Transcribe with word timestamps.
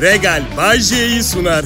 Regal 0.00 0.42
Bay 0.56 0.80
J'yi 0.80 1.22
sunar. 1.22 1.64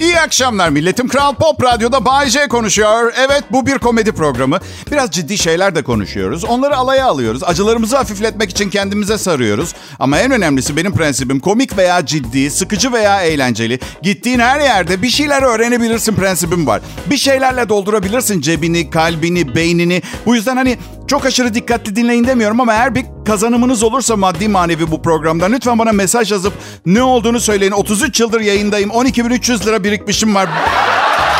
İyi 0.00 0.20
akşamlar 0.20 0.68
milletim. 0.68 1.08
Kral 1.08 1.34
Pop 1.34 1.64
Radyo'da 1.64 2.04
Bay 2.04 2.28
J 2.28 2.48
konuşuyor. 2.48 3.12
Evet 3.18 3.44
bu 3.52 3.66
bir 3.66 3.78
komedi 3.78 4.12
programı. 4.12 4.58
Biraz 4.92 5.10
ciddi 5.10 5.38
şeyler 5.38 5.74
de 5.74 5.82
konuşuyoruz. 5.82 6.44
Onları 6.44 6.76
alaya 6.76 7.06
alıyoruz. 7.06 7.42
Acılarımızı 7.44 7.96
hafifletmek 7.96 8.50
için 8.50 8.70
kendimize 8.70 9.18
sarıyoruz. 9.18 9.74
Ama 9.98 10.18
en 10.18 10.30
önemlisi 10.30 10.76
benim 10.76 10.92
prensibim 10.92 11.40
komik 11.40 11.78
veya 11.78 12.06
ciddi, 12.06 12.50
sıkıcı 12.50 12.92
veya 12.92 13.22
eğlenceli. 13.22 13.78
Gittiğin 14.02 14.38
her 14.38 14.60
yerde 14.60 15.02
bir 15.02 15.10
şeyler 15.10 15.42
öğrenebilirsin 15.42 16.14
prensibim 16.14 16.66
var. 16.66 16.82
Bir 17.10 17.16
şeylerle 17.16 17.68
doldurabilirsin 17.68 18.40
cebini, 18.40 18.90
kalbini, 18.90 19.54
beynini. 19.54 20.02
Bu 20.26 20.34
yüzden 20.34 20.56
hani 20.56 20.78
çok 21.12 21.26
aşırı 21.26 21.54
dikkatli 21.54 21.96
dinleyin 21.96 22.26
demiyorum 22.26 22.60
ama 22.60 22.72
eğer 22.72 22.94
bir 22.94 23.04
kazanımınız 23.26 23.82
olursa 23.82 24.16
maddi 24.16 24.48
manevi 24.48 24.90
bu 24.90 25.02
programdan 25.02 25.52
lütfen 25.52 25.78
bana 25.78 25.92
mesaj 25.92 26.32
yazıp 26.32 26.52
ne 26.86 27.02
olduğunu 27.02 27.40
söyleyin. 27.40 27.72
33 27.72 28.20
yıldır 28.20 28.40
yayındayım. 28.40 28.90
12.300 28.90 29.66
lira 29.66 29.84
birikmişim 29.84 30.34
var. 30.34 30.48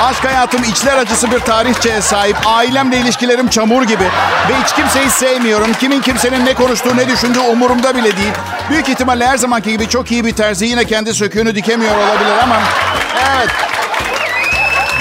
Aşk 0.03 0.25
hayatım 0.25 0.63
içler 0.63 0.97
acısı 0.97 1.31
bir 1.31 1.39
tarihçeye 1.39 2.01
sahip. 2.01 2.37
Ailemle 2.47 3.01
ilişkilerim 3.01 3.49
çamur 3.49 3.83
gibi. 3.83 4.05
Ve 4.49 4.55
hiç 4.65 4.73
kimseyi 4.73 5.11
sevmiyorum. 5.11 5.73
Kimin 5.81 6.01
kimsenin 6.01 6.47
ne 6.47 6.55
konuştuğu 6.55 6.97
ne 6.97 7.09
düşündüğü 7.09 7.41
umurumda 7.41 7.97
bile 7.97 8.17
değil. 8.17 8.33
Büyük 8.71 8.89
ihtimalle 8.89 9.27
her 9.27 9.37
zamanki 9.37 9.71
gibi 9.71 9.89
çok 9.89 10.13
iyi 10.13 10.25
bir 10.25 10.33
terzi 10.33 10.67
yine 10.67 10.85
kendi 10.85 11.15
söküğünü 11.15 11.55
dikemiyor 11.55 11.97
olabilir 11.97 12.39
ama... 12.43 12.57
Evet. 13.37 13.51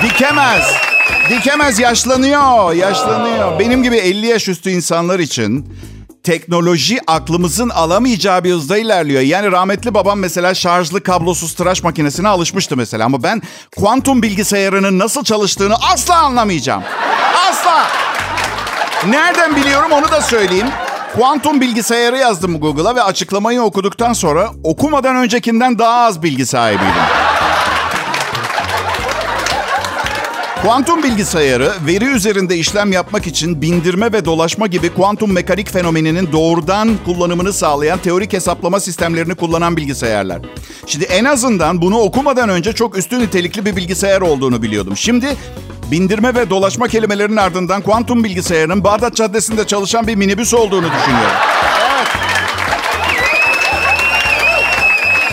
Dikemez. 0.04 0.91
Dikemez 1.32 1.80
yaşlanıyor, 1.80 2.74
yaşlanıyor. 2.74 3.60
Benim 3.60 3.84
gibi 3.84 3.96
50 3.96 4.26
yaş 4.26 4.48
üstü 4.48 4.70
insanlar 4.70 5.20
için 5.20 5.78
teknoloji 6.24 7.00
aklımızın 7.08 7.70
alamayacağı 7.70 8.44
bir 8.44 8.52
hızda 8.52 8.78
ilerliyor. 8.78 9.22
Yani 9.22 9.52
rahmetli 9.52 9.94
babam 9.94 10.20
mesela 10.20 10.54
şarjlı 10.54 11.04
kablosuz 11.04 11.54
tıraş 11.56 11.84
makinesine 11.84 12.28
alışmıştı 12.28 12.78
mesela. 12.78 13.06
Ama 13.06 13.24
ben 13.24 13.42
kuantum 13.78 14.22
bilgisayarının 14.22 15.00
nasıl 15.00 15.24
çalıştığını 15.24 15.76
asla 15.94 16.18
anlamayacağım. 16.18 16.84
Asla. 17.50 17.88
Nereden 19.08 19.56
biliyorum 19.56 19.92
onu 19.92 20.12
da 20.12 20.22
söyleyeyim. 20.22 20.68
Kuantum 21.16 21.62
bilgisayarı 21.62 22.18
yazdım 22.18 22.60
Google'a 22.60 22.96
ve 22.96 23.04
açıklamayı 23.04 23.62
okuduktan 23.62 24.14
sonra 24.14 24.50
okumadan 24.64 25.16
öncekinden 25.16 25.80
daha 25.80 26.06
az 26.06 26.24
bilgi 26.24 26.46
sahibiydim. 26.46 27.21
Kuantum 30.62 31.04
bilgisayarı 31.04 31.72
veri 31.88 32.06
üzerinde 32.06 32.58
işlem 32.58 32.92
yapmak 32.92 33.28
için 33.28 33.62
bindirme 33.62 34.14
ve 34.14 34.26
dolaşma 34.26 34.68
gibi 34.68 34.94
kuantum 34.94 35.34
mekanik 35.34 35.72
fenomeninin 35.72 36.32
doğrudan 36.32 36.90
kullanımını 37.06 37.54
sağlayan 37.54 38.00
teorik 38.00 38.34
hesaplama 38.34 38.80
sistemlerini 38.80 39.36
kullanan 39.36 39.78
bilgisayarlar. 39.78 40.42
Şimdi 40.88 41.06
en 41.06 41.26
azından 41.26 41.82
bunu 41.82 42.00
okumadan 42.00 42.50
önce 42.50 42.74
çok 42.74 42.98
üstün 42.98 43.20
nitelikli 43.20 43.66
bir 43.66 43.76
bilgisayar 43.76 44.22
olduğunu 44.22 44.62
biliyordum. 44.62 44.98
Şimdi 44.98 45.36
bindirme 45.92 46.36
ve 46.36 46.50
dolaşma 46.50 46.88
kelimelerinin 46.88 47.38
ardından 47.38 47.82
kuantum 47.82 48.24
bilgisayarının 48.24 48.84
Bağdat 48.84 49.16
Caddesi'nde 49.16 49.68
çalışan 49.68 50.08
bir 50.08 50.16
minibüs 50.16 50.54
olduğunu 50.54 50.86
düşünüyorum. 50.86 51.38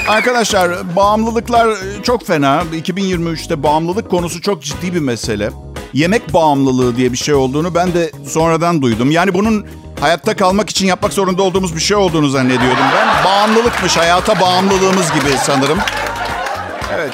Arkadaşlar 0.09 0.97
bağımlılıklar 0.97 1.69
çok 2.03 2.27
fena. 2.27 2.63
2023'te 2.73 3.63
bağımlılık 3.63 4.11
konusu 4.11 4.41
çok 4.41 4.63
ciddi 4.63 4.95
bir 4.95 5.01
mesele. 5.01 5.51
Yemek 5.93 6.35
bağımlılığı 6.35 6.97
diye 6.97 7.13
bir 7.13 7.17
şey 7.17 7.35
olduğunu 7.35 7.75
ben 7.75 7.95
de 7.95 8.13
sonradan 8.27 8.83
duydum. 8.83 9.11
Yani 9.11 9.35
bunun 9.35 9.67
hayatta 10.01 10.37
kalmak 10.37 10.71
için 10.71 10.87
yapmak 10.87 11.13
zorunda 11.13 11.43
olduğumuz 11.43 11.77
bir 11.77 11.81
şey 11.81 11.97
olduğunu 11.97 12.29
zannediyordum 12.29 12.85
ben. 12.97 13.25
Bağımlılıkmış, 13.25 13.97
hayata 13.97 14.41
bağımlılığımız 14.41 15.13
gibi 15.13 15.31
sanırım. 15.43 15.79
Evet, 16.95 17.13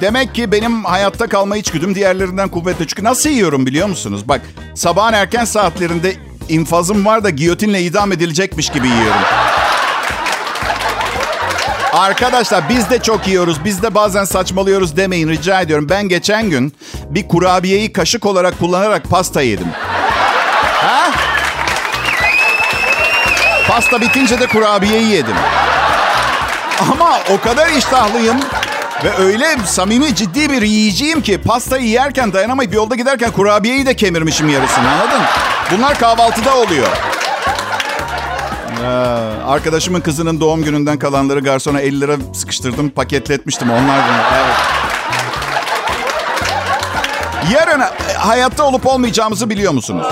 demek 0.00 0.34
ki 0.34 0.52
benim 0.52 0.84
hayatta 0.84 1.26
kalma 1.26 1.56
içgüdüm 1.56 1.94
diğerlerinden 1.94 2.48
kuvvetli. 2.48 2.86
Çünkü 2.86 3.04
nasıl 3.04 3.30
yiyorum 3.30 3.66
biliyor 3.66 3.88
musunuz? 3.88 4.28
Bak, 4.28 4.40
sabahın 4.74 5.12
erken 5.12 5.44
saatlerinde 5.44 6.14
infazım 6.48 7.06
var 7.06 7.24
da 7.24 7.30
giyotinle 7.30 7.82
idam 7.82 8.12
edilecekmiş 8.12 8.68
gibi 8.68 8.88
yiyorum. 8.88 9.20
Arkadaşlar 11.92 12.68
biz 12.68 12.90
de 12.90 12.98
çok 13.02 13.28
yiyoruz. 13.28 13.64
Biz 13.64 13.82
de 13.82 13.94
bazen 13.94 14.24
saçmalıyoruz 14.24 14.96
demeyin 14.96 15.28
rica 15.28 15.60
ediyorum. 15.60 15.86
Ben 15.90 16.08
geçen 16.08 16.50
gün 16.50 16.72
bir 17.10 17.28
kurabiyeyi 17.28 17.92
kaşık 17.92 18.26
olarak 18.26 18.58
kullanarak 18.58 19.04
pasta 19.10 19.42
yedim. 19.42 19.68
Ha? 20.82 21.10
Pasta 23.68 24.00
bitince 24.00 24.40
de 24.40 24.46
kurabiyeyi 24.46 25.08
yedim. 25.08 25.34
Ama 26.92 27.18
o 27.30 27.40
kadar 27.40 27.68
iştahlıyım 27.68 28.36
ve 29.04 29.16
öyle 29.18 29.46
samimi 29.66 30.14
ciddi 30.14 30.50
bir 30.50 30.62
yiyeceğim 30.62 31.22
ki 31.22 31.40
pastayı 31.42 31.86
yerken 31.88 32.32
dayanamayıp 32.32 32.74
yolda 32.74 32.94
giderken 32.94 33.30
kurabiyeyi 33.30 33.86
de 33.86 33.96
kemirmişim 33.96 34.48
yarısını 34.48 34.90
anladın? 34.90 35.22
Bunlar 35.70 35.98
kahvaltıda 35.98 36.56
oluyor. 36.56 36.88
Ee, 38.82 38.84
arkadaşımın 39.46 40.00
kızının 40.00 40.40
doğum 40.40 40.64
gününden 40.64 40.98
kalanları 40.98 41.40
garsona 41.40 41.80
50 41.80 42.00
lira 42.00 42.16
sıkıştırdım, 42.34 42.90
paketletmiştim. 42.90 43.70
Onlar 43.70 43.84
bunu. 44.08 44.16
Evet. 44.36 44.56
Yarın 47.54 47.80
e, 47.80 48.14
hayatta 48.18 48.64
olup 48.64 48.86
olmayacağımızı 48.86 49.50
biliyor 49.50 49.72
musunuz? 49.72 50.06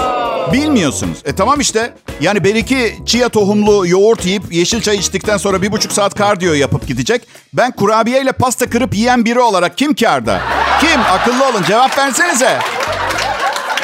Bilmiyorsunuz. 0.52 1.18
E 1.24 1.34
tamam 1.34 1.60
işte. 1.60 1.94
Yani 2.20 2.44
belki 2.44 2.96
chia 3.06 3.28
tohumlu 3.28 3.86
yoğurt 3.86 4.26
yiyip 4.26 4.52
yeşil 4.52 4.80
çay 4.80 4.96
içtikten 4.96 5.36
sonra 5.36 5.62
bir 5.62 5.72
buçuk 5.72 5.92
saat 5.92 6.14
kardiyo 6.14 6.54
yapıp 6.54 6.86
gidecek. 6.86 7.28
Ben 7.52 7.70
kurabiyeyle 7.72 8.32
pasta 8.32 8.70
kırıp 8.70 8.94
yiyen 8.94 9.24
biri 9.24 9.40
olarak 9.40 9.78
kim 9.78 9.94
karda? 9.94 10.40
Kim? 10.80 11.00
Akıllı 11.00 11.48
olun 11.48 11.62
cevap 11.68 11.98
versenize. 11.98 12.58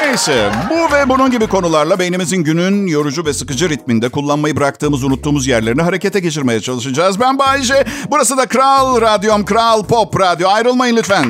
Neyse 0.01 0.51
bu 0.69 0.95
ve 0.95 1.09
bunun 1.09 1.31
gibi 1.31 1.47
konularla 1.47 1.99
beynimizin 1.99 2.43
günün 2.43 2.87
yorucu 2.87 3.25
ve 3.25 3.33
sıkıcı 3.33 3.69
ritminde 3.69 4.09
kullanmayı 4.09 4.55
bıraktığımız 4.55 5.03
unuttuğumuz 5.03 5.47
yerlerini 5.47 5.81
harekete 5.81 6.19
geçirmeye 6.19 6.59
çalışacağız. 6.61 7.19
Ben 7.19 7.39
Bayece. 7.39 7.85
Burası 8.11 8.37
da 8.37 8.45
Kral 8.45 9.01
Radyom, 9.01 9.45
Kral 9.45 9.83
Pop 9.83 10.19
Radyo. 10.19 10.49
Ayrılmayın 10.49 10.95
lütfen. 10.95 11.25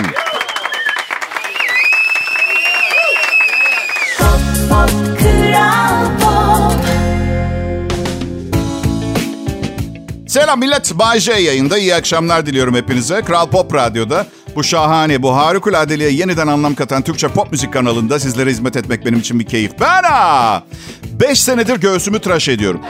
Selam 10.27 10.59
millet. 10.59 10.91
Bay 10.99 11.19
J 11.19 11.33
yayında. 11.33 11.77
İyi 11.77 11.95
akşamlar 11.95 12.45
diliyorum 12.45 12.75
hepinize. 12.75 13.21
Kral 13.21 13.49
Pop 13.49 13.73
Radyo'da 13.73 14.27
bu 14.55 14.63
şahane, 14.63 15.23
bu 15.23 15.37
harikuladeliğe 15.37 16.09
yeniden 16.11 16.47
anlam 16.47 16.75
katan 16.75 17.01
Türkçe 17.01 17.27
pop 17.27 17.51
müzik 17.51 17.73
kanalında 17.73 18.19
sizlere 18.19 18.49
hizmet 18.49 18.75
etmek 18.75 19.05
benim 19.05 19.19
için 19.19 19.39
bir 19.39 19.45
keyif. 19.45 19.71
Ben 19.79 20.03
ha! 20.03 20.63
Beş 21.11 21.41
senedir 21.41 21.79
göğsümü 21.79 22.19
tıraş 22.19 22.49
ediyorum. 22.49 22.81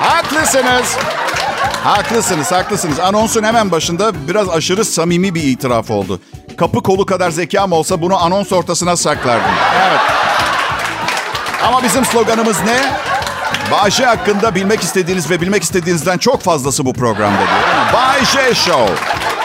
Haklısınız. 0.00 0.96
Haklısınız, 1.84 2.52
haklısınız. 2.52 3.00
Anonsun 3.00 3.42
hemen 3.42 3.70
başında 3.70 4.28
biraz 4.28 4.48
aşırı 4.48 4.84
samimi 4.84 5.34
bir 5.34 5.42
itiraf 5.42 5.90
oldu. 5.90 6.20
Kapı 6.56 6.82
kolu 6.82 7.06
kadar 7.06 7.30
zekam 7.30 7.72
olsa 7.72 8.02
bunu 8.02 8.24
anons 8.24 8.52
ortasına 8.52 8.96
saklardım. 8.96 9.50
Evet. 9.88 10.00
Ama 11.66 11.82
bizim 11.82 12.04
sloganımız 12.04 12.56
ne? 12.64 12.92
Bayşe 13.70 14.04
hakkında 14.04 14.54
bilmek 14.54 14.82
istediğiniz 14.82 15.30
ve 15.30 15.40
bilmek 15.40 15.62
istediğinizden 15.62 16.18
çok 16.18 16.42
fazlası 16.42 16.84
bu 16.84 16.92
programda 16.92 17.38
diyor. 17.38 17.92
Bayşe 17.92 18.54
Show. 18.54 18.94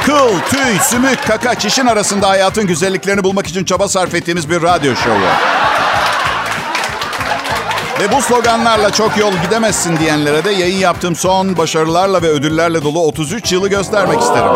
Kıl, 0.05 0.39
tüy, 0.49 0.79
sümük, 0.81 1.27
kaka, 1.27 1.55
çişin 1.55 1.85
arasında 1.85 2.29
hayatın 2.29 2.67
güzelliklerini 2.67 3.23
bulmak 3.23 3.47
için 3.47 3.65
çaba 3.65 3.87
sarf 3.87 4.15
ettiğimiz 4.15 4.49
bir 4.49 4.61
radyo 4.61 4.95
şovu. 4.95 5.15
Ve 7.99 8.11
bu 8.11 8.21
sloganlarla 8.21 8.91
çok 8.91 9.17
yol 9.17 9.33
gidemezsin 9.43 9.97
diyenlere 9.97 10.45
de 10.45 10.51
yayın 10.51 10.77
yaptığım 10.77 11.15
son 11.15 11.57
başarılarla 11.57 12.21
ve 12.21 12.27
ödüllerle 12.27 12.83
dolu 12.83 12.99
33 12.99 13.51
yılı 13.51 13.67
göstermek 13.69 14.21
isterim. 14.21 14.51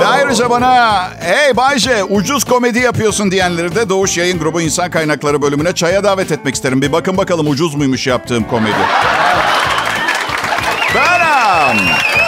Ve 0.00 0.06
ayrıca 0.06 0.50
bana 0.50 1.02
hey 1.20 1.56
Bayce 1.56 2.04
ucuz 2.04 2.44
komedi 2.44 2.78
yapıyorsun 2.78 3.30
diyenleri 3.30 3.74
de 3.74 3.88
Doğuş 3.88 4.16
Yayın 4.16 4.38
Grubu 4.38 4.60
İnsan 4.60 4.90
Kaynakları 4.90 5.42
bölümüne 5.42 5.72
çaya 5.72 6.04
davet 6.04 6.32
etmek 6.32 6.54
isterim. 6.54 6.82
Bir 6.82 6.92
bakın 6.92 7.16
bakalım 7.16 7.48
ucuz 7.48 7.74
muymuş 7.74 8.06
yaptığım 8.06 8.44
komedi. 8.44 8.76
Benim. 10.94 12.25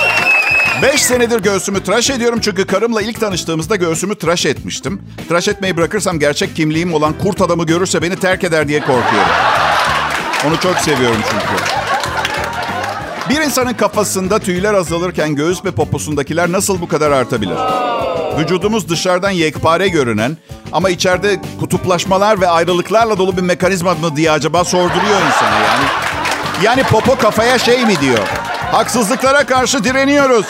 Beş 0.82 1.02
senedir 1.02 1.40
göğsümü 1.40 1.82
tıraş 1.82 2.10
ediyorum 2.10 2.38
çünkü 2.42 2.66
karımla 2.66 3.02
ilk 3.02 3.20
tanıştığımızda 3.20 3.76
göğsümü 3.76 4.14
tıraş 4.14 4.46
etmiştim. 4.46 5.02
Tıraş 5.28 5.48
etmeyi 5.48 5.76
bırakırsam 5.76 6.18
gerçek 6.18 6.56
kimliğim 6.56 6.94
olan 6.94 7.18
kurt 7.18 7.40
adamı 7.40 7.66
görürse 7.66 8.02
beni 8.02 8.16
terk 8.16 8.44
eder 8.44 8.68
diye 8.68 8.80
korkuyorum. 8.80 9.30
Onu 10.48 10.60
çok 10.60 10.76
seviyorum 10.76 11.20
çünkü. 11.30 11.64
Bir 13.28 13.44
insanın 13.44 13.74
kafasında 13.74 14.38
tüyler 14.38 14.74
azalırken 14.74 15.34
göğüs 15.34 15.64
ve 15.64 15.70
poposundakiler 15.70 16.52
nasıl 16.52 16.80
bu 16.80 16.88
kadar 16.88 17.10
artabilir? 17.10 17.56
Vücudumuz 18.38 18.88
dışarıdan 18.88 19.30
yekpare 19.30 19.88
görünen 19.88 20.36
ama 20.72 20.90
içeride 20.90 21.40
kutuplaşmalar 21.60 22.40
ve 22.40 22.48
ayrılıklarla 22.48 23.18
dolu 23.18 23.36
bir 23.36 23.42
mekanizma 23.42 23.94
mı 23.94 24.16
diye 24.16 24.30
acaba 24.30 24.64
sorduruyor 24.64 25.20
insana 25.26 25.54
yani. 25.54 25.84
Yani 26.62 26.82
popo 26.82 27.16
kafaya 27.16 27.58
şey 27.58 27.86
mi 27.86 28.00
diyor? 28.00 28.47
Haksızlıklara 28.72 29.46
karşı 29.46 29.84
direniyoruz. 29.84 30.46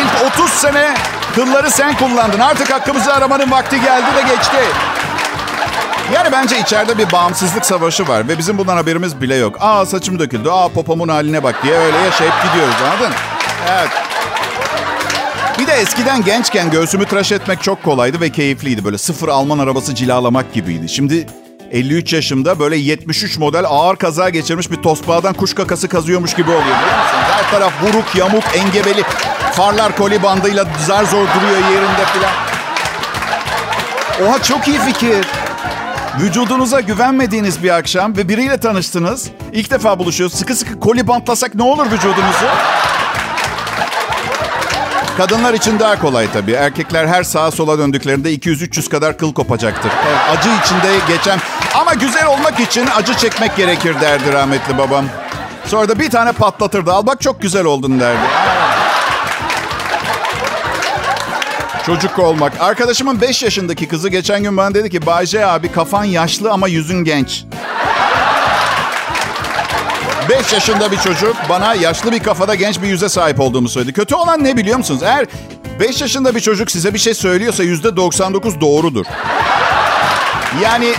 İlk 0.00 0.32
30 0.32 0.50
sene 0.50 0.94
kılları 1.34 1.70
sen 1.70 1.96
kullandın. 1.96 2.38
Artık 2.40 2.72
hakkımızı 2.72 3.14
aramanın 3.14 3.50
vakti 3.50 3.80
geldi 3.80 4.06
de 4.16 4.34
geçti. 4.34 4.56
Yani 6.14 6.32
bence 6.32 6.58
içeride 6.60 6.98
bir 6.98 7.12
bağımsızlık 7.12 7.66
savaşı 7.66 8.08
var 8.08 8.28
ve 8.28 8.38
bizim 8.38 8.58
bundan 8.58 8.76
haberimiz 8.76 9.20
bile 9.20 9.34
yok. 9.34 9.56
Aa 9.60 9.86
saçım 9.86 10.18
döküldü, 10.18 10.48
aa 10.50 10.68
popomun 10.68 11.08
haline 11.08 11.42
bak 11.42 11.62
diye 11.62 11.74
öyle 11.74 11.96
yaşayıp 11.98 12.34
gidiyoruz 12.44 12.74
anladın? 12.84 13.14
Evet. 13.70 13.88
Bir 15.58 15.66
de 15.66 15.72
eskiden 15.72 16.24
gençken 16.24 16.70
göğsümü 16.70 17.04
tıraş 17.04 17.32
etmek 17.32 17.62
çok 17.62 17.82
kolaydı 17.82 18.20
ve 18.20 18.30
keyifliydi. 18.30 18.84
Böyle 18.84 18.98
sıfır 18.98 19.28
Alman 19.28 19.58
arabası 19.58 19.94
cilalamak 19.94 20.52
gibiydi. 20.52 20.88
Şimdi 20.88 21.26
53 21.72 22.12
yaşımda 22.12 22.58
böyle 22.58 22.76
73 22.76 23.38
model 23.38 23.64
ağır 23.68 23.96
kaza 23.96 24.28
geçirmiş 24.28 24.70
bir 24.70 24.76
tosbağadan 24.76 25.34
kuş 25.34 25.54
kakası 25.54 25.88
kazıyormuş 25.88 26.34
gibi 26.34 26.50
oluyor. 26.50 26.76
Her 27.30 27.50
taraf 27.50 27.72
buruk, 27.82 28.14
yamuk, 28.14 28.44
engebeli. 28.54 29.02
Farlar 29.52 29.96
koli 29.96 30.22
bandıyla 30.22 30.66
zar 30.86 31.04
zor 31.04 31.26
duruyor 31.26 31.70
yerinde 31.72 32.04
filan. 32.12 32.32
Oha 34.28 34.42
çok 34.42 34.68
iyi 34.68 34.78
fikir. 34.78 35.26
Vücudunuza 36.20 36.80
güvenmediğiniz 36.80 37.62
bir 37.62 37.70
akşam 37.70 38.16
ve 38.16 38.28
biriyle 38.28 38.58
tanıştınız. 38.60 39.30
İlk 39.52 39.70
defa 39.70 39.98
buluşuyoruz. 39.98 40.36
Sıkı 40.36 40.54
sıkı 40.54 40.80
koli 40.80 41.08
bantlasak 41.08 41.54
ne 41.54 41.62
olur 41.62 41.86
vücudunuzu? 41.86 42.46
Kadınlar 45.18 45.54
için 45.54 45.78
daha 45.78 45.98
kolay 45.98 46.32
tabii. 46.32 46.52
Erkekler 46.52 47.06
her 47.06 47.22
sağa 47.22 47.50
sola 47.50 47.78
döndüklerinde 47.78 48.34
200-300 48.34 48.88
kadar 48.88 49.18
kıl 49.18 49.34
kopacaktır. 49.34 49.92
Evet, 50.08 50.38
acı 50.38 50.48
içinde 50.64 50.88
geçen 51.08 51.38
ama 51.74 51.94
güzel 51.94 52.26
olmak 52.26 52.60
için 52.60 52.86
acı 52.96 53.14
çekmek 53.14 53.56
gerekir 53.56 54.00
derdi 54.00 54.32
rahmetli 54.32 54.78
babam. 54.78 55.04
Sonra 55.66 55.88
da 55.88 55.98
bir 55.98 56.10
tane 56.10 56.32
patlatırdı. 56.32 56.92
Al 56.92 57.06
bak 57.06 57.20
çok 57.20 57.42
güzel 57.42 57.64
oldun 57.64 58.00
derdi. 58.00 58.26
Çocuk 61.86 62.18
olmak. 62.18 62.52
Arkadaşımın 62.60 63.20
5 63.20 63.42
yaşındaki 63.42 63.88
kızı 63.88 64.08
geçen 64.08 64.42
gün 64.42 64.56
bana 64.56 64.74
dedi 64.74 64.90
ki 64.90 65.06
Bayce 65.06 65.46
abi 65.46 65.72
kafan 65.72 66.04
yaşlı 66.04 66.52
ama 66.52 66.68
yüzün 66.68 67.04
genç. 67.04 67.44
5 70.28 70.52
yaşında 70.52 70.92
bir 70.92 70.96
çocuk 70.96 71.36
bana 71.48 71.74
yaşlı 71.74 72.12
bir 72.12 72.18
kafada 72.18 72.54
genç 72.54 72.82
bir 72.82 72.86
yüze 72.86 73.08
sahip 73.08 73.40
olduğumu 73.40 73.68
söyledi. 73.68 73.92
Kötü 73.92 74.14
olan 74.14 74.44
ne 74.44 74.56
biliyor 74.56 74.78
musunuz? 74.78 75.02
Eğer 75.02 75.26
5 75.80 76.00
yaşında 76.00 76.34
bir 76.34 76.40
çocuk 76.40 76.70
size 76.70 76.94
bir 76.94 76.98
şey 76.98 77.14
söylüyorsa 77.14 77.64
%99 77.64 78.60
doğrudur. 78.60 79.06
Yani 80.62 80.94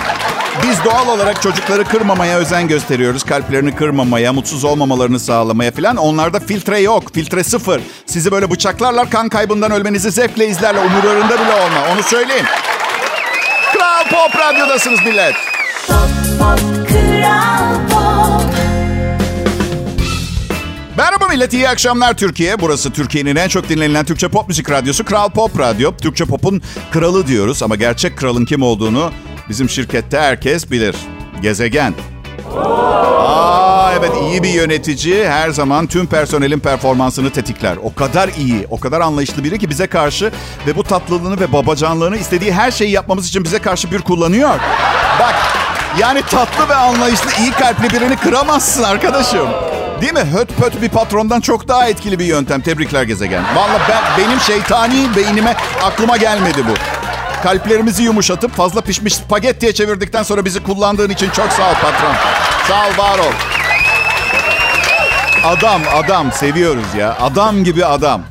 biz 0.63 0.83
doğal 0.83 1.07
olarak 1.07 1.41
çocukları 1.41 1.83
kırmamaya 1.83 2.37
özen 2.37 2.67
gösteriyoruz. 2.67 3.23
Kalplerini 3.23 3.75
kırmamaya, 3.75 4.33
mutsuz 4.33 4.63
olmamalarını 4.63 5.19
sağlamaya 5.19 5.71
falan. 5.71 5.97
Onlarda 5.97 6.39
filtre 6.39 6.79
yok. 6.79 7.03
Filtre 7.13 7.43
sıfır. 7.43 7.81
Sizi 8.05 8.31
böyle 8.31 8.51
bıçaklarlar 8.51 9.09
kan 9.09 9.29
kaybından 9.29 9.71
ölmenizi 9.71 10.11
zevkle 10.11 10.47
izlerler. 10.47 10.85
Umurlarında 10.85 11.33
bile 11.33 11.53
olma. 11.53 11.93
Onu 11.93 12.03
söyleyeyim. 12.03 12.45
Kral 13.73 14.03
Pop 14.03 14.39
Radyo'dasınız 14.39 14.99
millet. 15.05 15.35
Pop, 15.87 16.09
pop, 16.39 16.89
kral 16.89 17.78
Merhaba 20.99 21.27
millet, 21.27 21.53
iyi 21.53 21.69
akşamlar 21.69 22.13
Türkiye. 22.13 22.59
Burası 22.59 22.91
Türkiye'nin 22.91 23.35
en 23.35 23.47
çok 23.47 23.69
dinlenilen 23.69 24.05
Türkçe 24.05 24.27
pop 24.27 24.47
müzik 24.47 24.71
radyosu 24.71 25.05
Kral 25.05 25.29
Pop 25.29 25.59
Radyo. 25.59 25.97
Türkçe 25.97 26.25
pop'un 26.25 26.61
kralı 26.91 27.27
diyoruz 27.27 27.63
ama 27.63 27.75
gerçek 27.75 28.17
kralın 28.17 28.45
kim 28.45 28.61
olduğunu 28.61 29.11
bizim 29.49 29.69
şirkette 29.69 30.19
herkes 30.19 30.71
bilir. 30.71 30.95
Gezegen. 31.41 31.93
Aa 32.57 33.91
evet 33.99 34.11
iyi 34.21 34.43
bir 34.43 34.49
yönetici 34.49 35.29
her 35.29 35.49
zaman 35.49 35.87
tüm 35.87 36.07
personelin 36.07 36.59
performansını 36.59 37.29
tetikler. 37.29 37.77
O 37.83 37.93
kadar 37.93 38.29
iyi, 38.37 38.67
o 38.69 38.79
kadar 38.79 39.01
anlayışlı 39.01 39.43
biri 39.43 39.59
ki 39.59 39.69
bize 39.69 39.87
karşı 39.87 40.31
ve 40.67 40.75
bu 40.75 40.83
tatlılığını 40.83 41.39
ve 41.39 41.53
babacanlığını 41.53 42.17
istediği 42.17 42.53
her 42.53 42.71
şeyi 42.71 42.91
yapmamız 42.91 43.27
için 43.27 43.43
bize 43.43 43.59
karşı 43.59 43.91
bir 43.91 44.01
kullanıyor. 44.01 44.59
Bak 45.19 45.35
yani 45.99 46.21
tatlı 46.21 46.69
ve 46.69 46.75
anlayışlı 46.75 47.29
iyi 47.39 47.51
kalpli 47.51 47.89
birini 47.89 48.15
kıramazsın 48.17 48.83
arkadaşım. 48.83 49.68
Değil 50.01 50.13
mi? 50.13 50.19
Höt 50.19 50.57
pöt 50.57 50.81
bir 50.81 50.89
patrondan 50.89 51.41
çok 51.41 51.67
daha 51.67 51.87
etkili 51.87 52.19
bir 52.19 52.25
yöntem. 52.25 52.61
Tebrikler 52.61 53.03
gezegen. 53.03 53.43
Vallahi 53.55 53.81
ben, 53.89 54.25
benim 54.25 54.39
şeytani 54.39 55.15
beynime 55.15 55.55
aklıma 55.83 56.17
gelmedi 56.17 56.63
bu. 56.69 56.73
Kalplerimizi 57.43 58.03
yumuşatıp 58.03 58.55
fazla 58.55 58.81
pişmiş 58.81 59.15
spagettiye 59.15 59.73
çevirdikten 59.73 60.23
sonra 60.23 60.45
bizi 60.45 60.63
kullandığın 60.63 61.09
için 61.09 61.29
çok 61.29 61.51
sağ 61.51 61.69
ol 61.69 61.73
patron. 61.73 62.13
Sağ 62.67 62.87
ol, 62.87 63.03
var 63.05 63.19
ol. 63.19 63.33
Adam, 65.43 65.81
adam 65.93 66.31
seviyoruz 66.31 66.95
ya. 66.97 67.17
Adam 67.21 67.63
gibi 67.63 67.85
adam. 67.85 68.21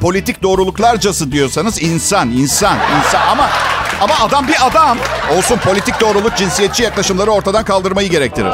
Politik 0.00 0.42
doğruluklarcası 0.42 1.32
diyorsanız 1.32 1.82
insan, 1.82 2.30
insan, 2.30 2.76
insan. 2.98 3.20
Ama 3.28 3.48
ama 4.00 4.14
adam 4.20 4.48
bir 4.48 4.66
adam. 4.66 4.98
Olsun 5.36 5.56
politik 5.56 6.00
doğruluk 6.00 6.36
cinsiyetçi 6.36 6.82
yaklaşımları 6.82 7.30
ortadan 7.30 7.64
kaldırmayı 7.64 8.10
gerektirir. 8.10 8.52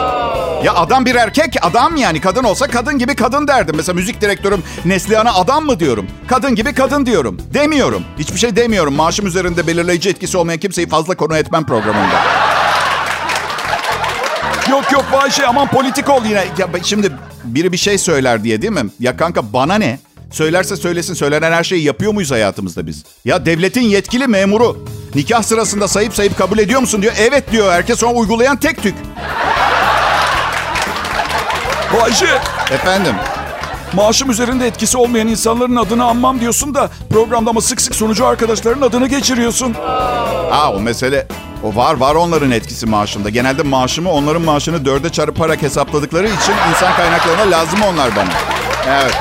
Ya 0.65 0.75
adam 0.75 1.07
bir 1.07 1.15
erkek, 1.15 1.57
adam 1.63 1.97
yani. 1.97 2.21
Kadın 2.21 2.45
olsa 2.45 2.67
kadın 2.67 2.99
gibi 2.99 3.15
kadın 3.17 3.49
derdim. 3.49 3.77
Mesela 3.77 3.95
müzik 3.95 4.21
direktörüm 4.21 4.63
Neslihan'a 4.85 5.35
adam 5.35 5.65
mı 5.67 5.81
diyorum? 5.81 6.07
Kadın 6.29 6.55
gibi 6.55 6.75
kadın 6.75 7.07
diyorum. 7.07 7.39
Demiyorum. 7.55 8.05
Hiçbir 8.19 8.39
şey 8.39 8.57
demiyorum. 8.57 8.95
Maaşım 8.95 9.27
üzerinde 9.27 9.67
belirleyici 9.67 10.09
etkisi 10.11 10.39
olmayan 10.39 10.59
kimseyi 10.59 10.89
fazla 10.89 11.17
konu 11.17 11.37
etmem 11.37 11.67
programında. 11.67 12.15
Yok 14.71 14.93
yok 14.93 15.05
Bayşe 15.13 15.47
aman 15.47 15.69
politik 15.69 16.09
ol 16.09 16.25
yine. 16.25 16.45
Ya 16.59 16.69
şimdi 16.83 17.13
biri 17.45 17.73
bir 17.73 17.77
şey 17.77 17.99
söyler 17.99 18.45
diye 18.45 18.63
değil 18.63 18.73
mi? 18.73 18.91
Ya 19.01 19.17
kanka 19.17 19.53
bana 19.53 19.75
ne? 19.75 19.99
Söylerse 20.31 20.77
söylesin. 20.77 21.15
Söylenen 21.15 21.53
her 21.53 21.65
şeyi 21.65 21.83
yapıyor 21.85 22.13
muyuz 22.13 22.31
hayatımızda 22.31 22.87
biz? 22.87 23.05
Ya 23.25 23.47
devletin 23.47 23.81
yetkili 23.83 24.27
memuru. 24.27 24.85
Nikah 25.15 25.43
sırasında 25.43 25.89
sayıp 25.89 26.15
sayıp 26.15 26.39
kabul 26.39 26.59
ediyor 26.59 26.81
musun 26.81 27.03
diyor. 27.03 27.13
Evet 27.19 27.53
diyor. 27.53 27.73
Herkes 27.73 27.99
sonra 27.99 28.13
uygulayan 28.13 28.57
tek 28.57 28.83
tük. 28.83 28.95
Bayce, 32.01 32.27
Efendim? 32.71 33.15
maaşım 33.93 34.31
üzerinde 34.31 34.67
etkisi 34.67 34.99
olmayan 34.99 35.29
insanların 35.29 35.77
adını 35.77 36.05
anmam 36.05 36.41
diyorsun 36.41 36.75
da 36.75 36.91
programda 37.11 37.51
ama 37.51 37.61
sık 37.61 37.81
sık 37.81 37.95
sunucu 37.95 38.27
arkadaşların 38.27 38.83
adını 38.83 39.07
geçiriyorsun. 39.09 39.75
Ha 40.51 40.73
o 40.77 40.81
mesele 40.81 41.27
o 41.63 41.77
var 41.77 41.95
var 41.95 42.15
onların 42.15 42.51
etkisi 42.51 42.87
maaşımda. 42.87 43.29
Genelde 43.29 43.63
maaşımı 43.63 44.11
onların 44.11 44.43
maaşını 44.43 44.85
dörde 44.85 45.09
çarparak 45.09 45.63
hesapladıkları 45.63 46.27
için 46.27 46.55
insan 46.71 46.97
kaynaklarına 46.97 47.51
lazım 47.57 47.83
onlar 47.83 48.17
bana. 48.17 48.31
Evet. 48.89 49.15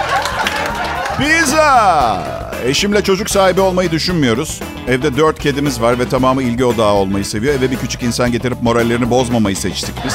Pizza. 1.20 2.24
Eşimle 2.66 3.04
çocuk 3.04 3.30
sahibi 3.30 3.62
olmayı 3.62 3.92
düşünmüyoruz. 3.92 4.60
Evde 4.88 5.18
dört 5.18 5.40
kedimiz 5.40 5.82
var 5.82 6.00
ve 6.00 6.10
tamamı 6.10 6.44
ilgi 6.44 6.66
odağı 6.66 6.94
olmayı 6.94 7.26
seviyor. 7.26 7.54
Eve 7.54 7.72
bir 7.72 7.78
küçük 7.78 8.04
insan 8.04 8.32
getirip 8.32 8.62
morallerini 8.62 9.10
bozmamayı 9.10 9.56
seçtik 9.56 9.96
biz. 10.06 10.14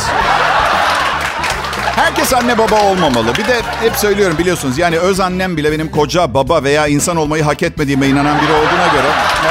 Herkes 1.96 2.32
anne 2.32 2.58
baba 2.58 2.82
olmamalı. 2.82 3.26
Bir 3.38 3.48
de 3.48 3.60
hep 3.80 3.96
söylüyorum 3.96 4.38
biliyorsunuz 4.38 4.78
yani 4.78 4.98
öz 4.98 5.20
annem 5.20 5.56
bile 5.56 5.72
benim 5.72 5.90
koca, 5.90 6.34
baba 6.34 6.64
veya 6.64 6.86
insan 6.86 7.16
olmayı 7.16 7.42
hak 7.42 7.62
etmediğime 7.62 8.06
inanan 8.06 8.36
biri 8.42 8.52
olduğuna 8.52 8.86
göre. 8.92 9.08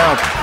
Evet. 0.08 0.43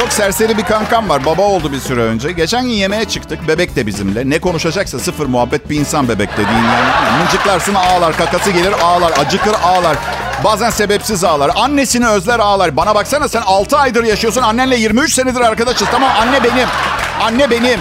Çok 0.00 0.12
serseri 0.12 0.58
bir 0.58 0.62
kankam 0.62 1.08
var. 1.08 1.24
Baba 1.24 1.42
oldu 1.42 1.72
bir 1.72 1.78
süre 1.80 2.00
önce. 2.02 2.32
Geçen 2.32 2.62
gün 2.64 2.70
yemeğe 2.70 3.04
çıktık. 3.04 3.48
Bebek 3.48 3.76
de 3.76 3.86
bizimle. 3.86 4.30
Ne 4.30 4.38
konuşacaksa 4.38 4.98
sıfır 4.98 5.26
muhabbet 5.26 5.70
bir 5.70 5.80
insan 5.80 6.08
bebek 6.08 6.32
dediğin 6.32 6.64
yani. 6.64 7.18
Mıncıklarsın 7.22 7.74
ağlar. 7.74 8.16
Kakası 8.16 8.50
gelir 8.50 8.72
ağlar. 8.82 9.12
Acıkır 9.18 9.54
ağlar. 9.64 9.96
Bazen 10.44 10.70
sebepsiz 10.70 11.24
ağlar. 11.24 11.50
Annesini 11.56 12.08
özler 12.08 12.38
ağlar. 12.38 12.76
Bana 12.76 12.94
baksana 12.94 13.28
sen 13.28 13.42
6 13.46 13.78
aydır 13.78 14.04
yaşıyorsun. 14.04 14.42
Annenle 14.42 14.76
23 14.76 15.12
senedir 15.12 15.40
arkadaşız. 15.40 15.88
Tamam 15.90 16.10
anne 16.20 16.44
benim. 16.44 16.68
Anne 17.22 17.50
benim. 17.50 17.80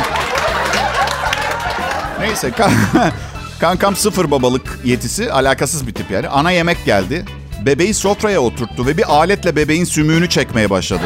Neyse. 2.20 2.52
kan- 2.52 2.72
Kankam 3.60 3.96
sıfır 3.96 4.32
babalık 4.32 4.80
yetisi. 4.84 5.32
Alakasız 5.32 5.88
bir 5.88 5.94
tip 5.94 6.12
yani. 6.12 6.28
Ana 6.28 6.52
yemek 6.52 6.86
geldi. 6.86 7.26
Bebeği 7.66 7.94
sofraya 7.94 8.40
oturttu 8.40 8.86
ve 8.86 8.98
bir 8.98 9.12
aletle 9.14 9.56
bebeğin 9.56 9.86
sümüğünü 9.86 10.30
çekmeye 10.30 10.70
başladı. 10.70 11.04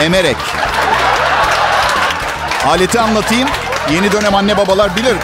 Emerek. 0.00 0.36
Aleti 2.66 3.00
anlatayım. 3.00 3.48
Yeni 3.92 4.12
dönem 4.12 4.34
anne 4.34 4.56
babalar 4.56 4.96
bilir. 4.96 5.16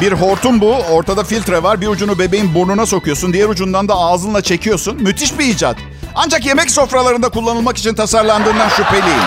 Bir 0.00 0.12
hortum 0.12 0.60
bu. 0.60 0.74
Ortada 0.74 1.24
filtre 1.24 1.62
var. 1.62 1.80
Bir 1.80 1.86
ucunu 1.86 2.18
bebeğin 2.18 2.54
burnuna 2.54 2.86
sokuyorsun. 2.86 3.32
Diğer 3.32 3.48
ucundan 3.48 3.88
da 3.88 3.94
ağzınla 3.94 4.42
çekiyorsun. 4.42 5.02
Müthiş 5.02 5.38
bir 5.38 5.44
icat. 5.44 5.76
Ancak 6.14 6.46
yemek 6.46 6.70
sofralarında 6.70 7.28
kullanılmak 7.28 7.78
için 7.78 7.94
tasarlandığından 7.94 8.68
şüpheliyim. 8.68 9.20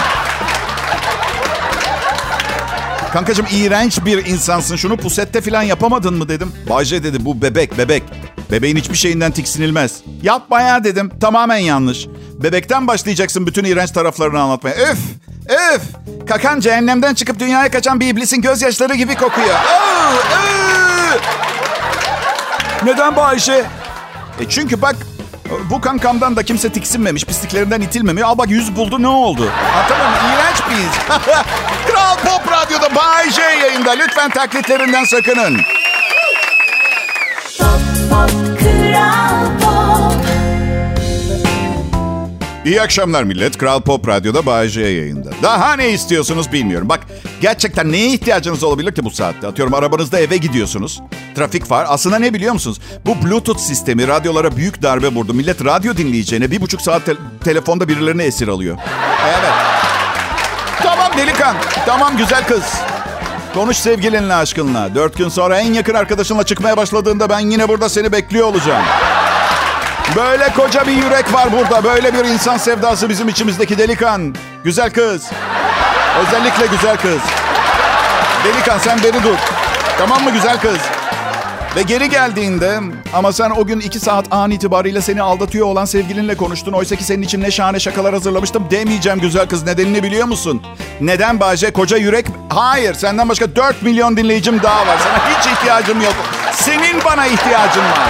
Kankacığım 3.14 3.46
iğrenç 3.52 4.06
bir 4.06 4.26
insansın. 4.26 4.76
Şunu 4.76 4.98
pusette 4.98 5.42
falan 5.42 5.62
yapamadın 5.64 6.14
mı 6.14 6.30
dedim. 6.30 6.52
Bayce 6.70 7.04
dedi 7.04 7.26
bu 7.26 7.42
bebek 7.42 7.78
bebek. 7.78 8.04
Bebeğin 8.54 8.76
hiçbir 8.76 8.96
şeyinden 8.96 9.32
tiksinilmez. 9.32 10.02
Yapma 10.22 10.62
ya 10.62 10.84
dedim. 10.84 11.12
Tamamen 11.22 11.58
yanlış. 11.58 12.08
Bebekten 12.44 12.88
başlayacaksın 12.88 13.48
bütün 13.48 13.64
iğrenç 13.64 13.92
taraflarını 13.92 14.42
anlatmaya. 14.42 14.76
Öf! 14.76 14.98
Öf! 15.50 15.82
Kakan 16.28 16.60
cehennemden 16.60 17.14
çıkıp 17.14 17.40
dünyaya 17.40 17.72
kaçan 17.72 18.00
bir 18.00 18.08
iblisin 18.08 18.42
gözyaşları 18.42 18.96
gibi 18.96 19.16
kokuyor. 19.16 19.56
Oo! 19.56 20.14
Neden 22.84 23.16
Bayşe? 23.16 23.66
E 24.40 24.50
çünkü 24.50 24.82
bak 24.82 24.96
bu 25.70 25.82
kankamdan 25.82 26.36
da 26.36 26.44
kimse 26.44 26.70
tiksinmemiş, 26.70 27.26
pisliklerinden 27.26 27.82
itilmemiş. 27.82 28.24
Al 28.24 28.38
bak 28.38 28.50
yüz 28.50 28.76
buldu 28.76 29.02
ne 29.02 29.08
oldu? 29.08 29.50
Anladın 29.76 30.28
İğrenç 30.34 30.58
bir 30.70 30.84
iz. 30.84 31.18
Kral 31.88 32.18
Pop 32.18 32.52
Radyo'da 32.52 32.96
Bay 32.96 33.32
J 33.32 33.42
yayında. 33.42 33.92
Lütfen 33.92 34.30
taklitlerinden 34.30 35.04
sakının. 35.04 35.58
İyi 42.66 42.82
akşamlar 42.82 43.24
millet. 43.24 43.58
Kral 43.58 43.82
Pop 43.82 44.08
Radyo'da 44.08 44.68
J 44.68 44.82
yayında. 44.82 45.30
Daha 45.44 45.74
ne 45.76 45.90
istiyorsunuz 45.90 46.52
bilmiyorum. 46.52 46.90
Bak 46.90 47.00
gerçekten 47.42 47.92
neye 47.92 48.08
ihtiyacınız 48.08 48.64
olabilir 48.64 48.92
ki 48.96 49.04
bu 49.06 49.12
saatte? 49.12 49.48
Atıyorum 49.48 49.74
arabanızda 49.74 50.20
eve 50.20 50.38
gidiyorsunuz. 50.38 51.02
Trafik 51.36 51.72
var. 51.72 51.86
Aslında 51.90 52.20
ne 52.20 52.34
biliyor 52.34 52.54
musunuz? 52.54 52.80
Bu 53.06 53.22
Bluetooth 53.26 53.60
sistemi 53.60 54.08
radyolara 54.08 54.56
büyük 54.56 54.82
darbe 54.82 55.08
vurdu. 55.08 55.34
Millet 55.34 55.66
radyo 55.66 55.98
dinleyeceğine 55.98 56.52
bir 56.52 56.62
buçuk 56.62 56.82
saat 56.82 57.06
te- 57.06 57.16
telefonda 57.44 57.88
birilerini 57.88 58.22
esir 58.24 58.48
alıyor. 58.48 58.78
Evet. 59.26 59.54
Tamam 60.84 61.12
delikan. 61.18 61.56
Tamam 61.86 62.18
güzel 62.18 62.48
kız. 62.48 62.64
Konuş 63.54 63.78
sevgilinle 63.78 64.34
aşkınla. 64.36 64.96
Dört 64.96 65.18
gün 65.18 65.30
sonra 65.30 65.60
en 65.60 65.74
yakın 65.74 65.94
arkadaşınla 65.94 66.44
çıkmaya 66.44 66.78
başladığında 66.78 67.30
ben 67.30 67.40
yine 67.40 67.68
burada 67.70 67.90
seni 67.90 68.12
bekliyor 68.12 68.48
olacağım. 68.48 68.84
Böyle 70.16 70.54
koca 70.54 70.88
bir 70.88 70.92
yürek 70.92 71.34
var 71.34 71.52
burada. 71.52 71.84
Böyle 71.84 72.14
bir 72.14 72.26
insan 72.26 72.58
sevdası 72.58 73.10
bizim 73.10 73.30
içimizdeki 73.30 73.78
delikan. 73.78 74.36
Güzel 74.64 74.90
kız. 74.94 75.32
Özellikle 76.22 76.66
güzel 76.66 76.98
kız. 76.98 77.22
Delikan 78.46 78.78
sen 78.78 79.00
beni 79.04 79.24
dur. 79.24 79.38
Tamam 79.98 80.24
mı 80.24 80.32
güzel 80.32 80.60
kız? 80.60 80.78
Ve 81.76 81.82
geri 81.82 82.10
geldiğinde 82.10 82.80
ama 83.14 83.34
sen 83.34 83.50
o 83.50 83.66
gün 83.66 83.80
iki 83.80 84.00
saat 84.00 84.26
an 84.32 84.52
itibariyle 84.52 85.02
seni 85.02 85.22
aldatıyor 85.22 85.68
olan 85.68 85.86
sevgilinle 85.86 86.38
konuştun. 86.38 86.72
Oysa 86.74 86.96
ki 86.96 87.04
senin 87.04 87.22
için 87.22 87.42
ne 87.42 87.52
şahane 87.52 87.80
şakalar 87.80 88.14
hazırlamıştım 88.14 88.68
demeyeceğim 88.72 89.20
güzel 89.20 89.48
kız. 89.48 89.64
Nedenini 89.64 90.04
biliyor 90.04 90.28
musun? 90.28 90.62
Neden 91.02 91.40
Bahçe? 91.40 91.72
Koca 91.72 91.98
yürek? 91.98 92.26
Hayır. 92.50 92.94
Senden 92.94 93.30
başka 93.30 93.56
4 93.56 93.82
milyon 93.82 94.18
dinleyicim 94.18 94.64
daha 94.64 94.88
var. 94.88 94.98
Sana 95.04 95.38
hiç 95.40 95.48
ihtiyacım 95.48 96.02
yok. 96.02 96.14
Senin 96.52 97.04
bana 97.06 97.26
ihtiyacın 97.28 97.82
var. 97.82 98.10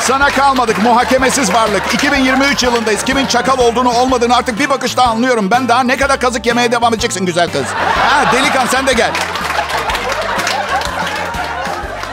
Sana 0.00 0.30
kalmadık 0.30 0.82
muhakemesiz 0.82 1.52
varlık. 1.54 1.94
2023 1.94 2.62
yılındayız. 2.62 3.04
Kimin 3.04 3.26
çakal 3.26 3.58
olduğunu 3.58 3.90
olmadığını 3.92 4.36
artık 4.36 4.58
bir 4.58 4.70
bakışta 4.70 5.02
anlıyorum. 5.02 5.50
Ben 5.50 5.68
daha 5.68 5.82
ne 5.82 5.96
kadar 5.96 6.20
kazık 6.20 6.46
yemeye 6.46 6.72
devam 6.72 6.94
edeceksin 6.94 7.26
güzel 7.26 7.50
kız. 7.50 7.66
Ha 8.08 8.32
delikan 8.32 8.66
sen 8.66 8.86
de 8.86 8.92
gel. 8.92 9.10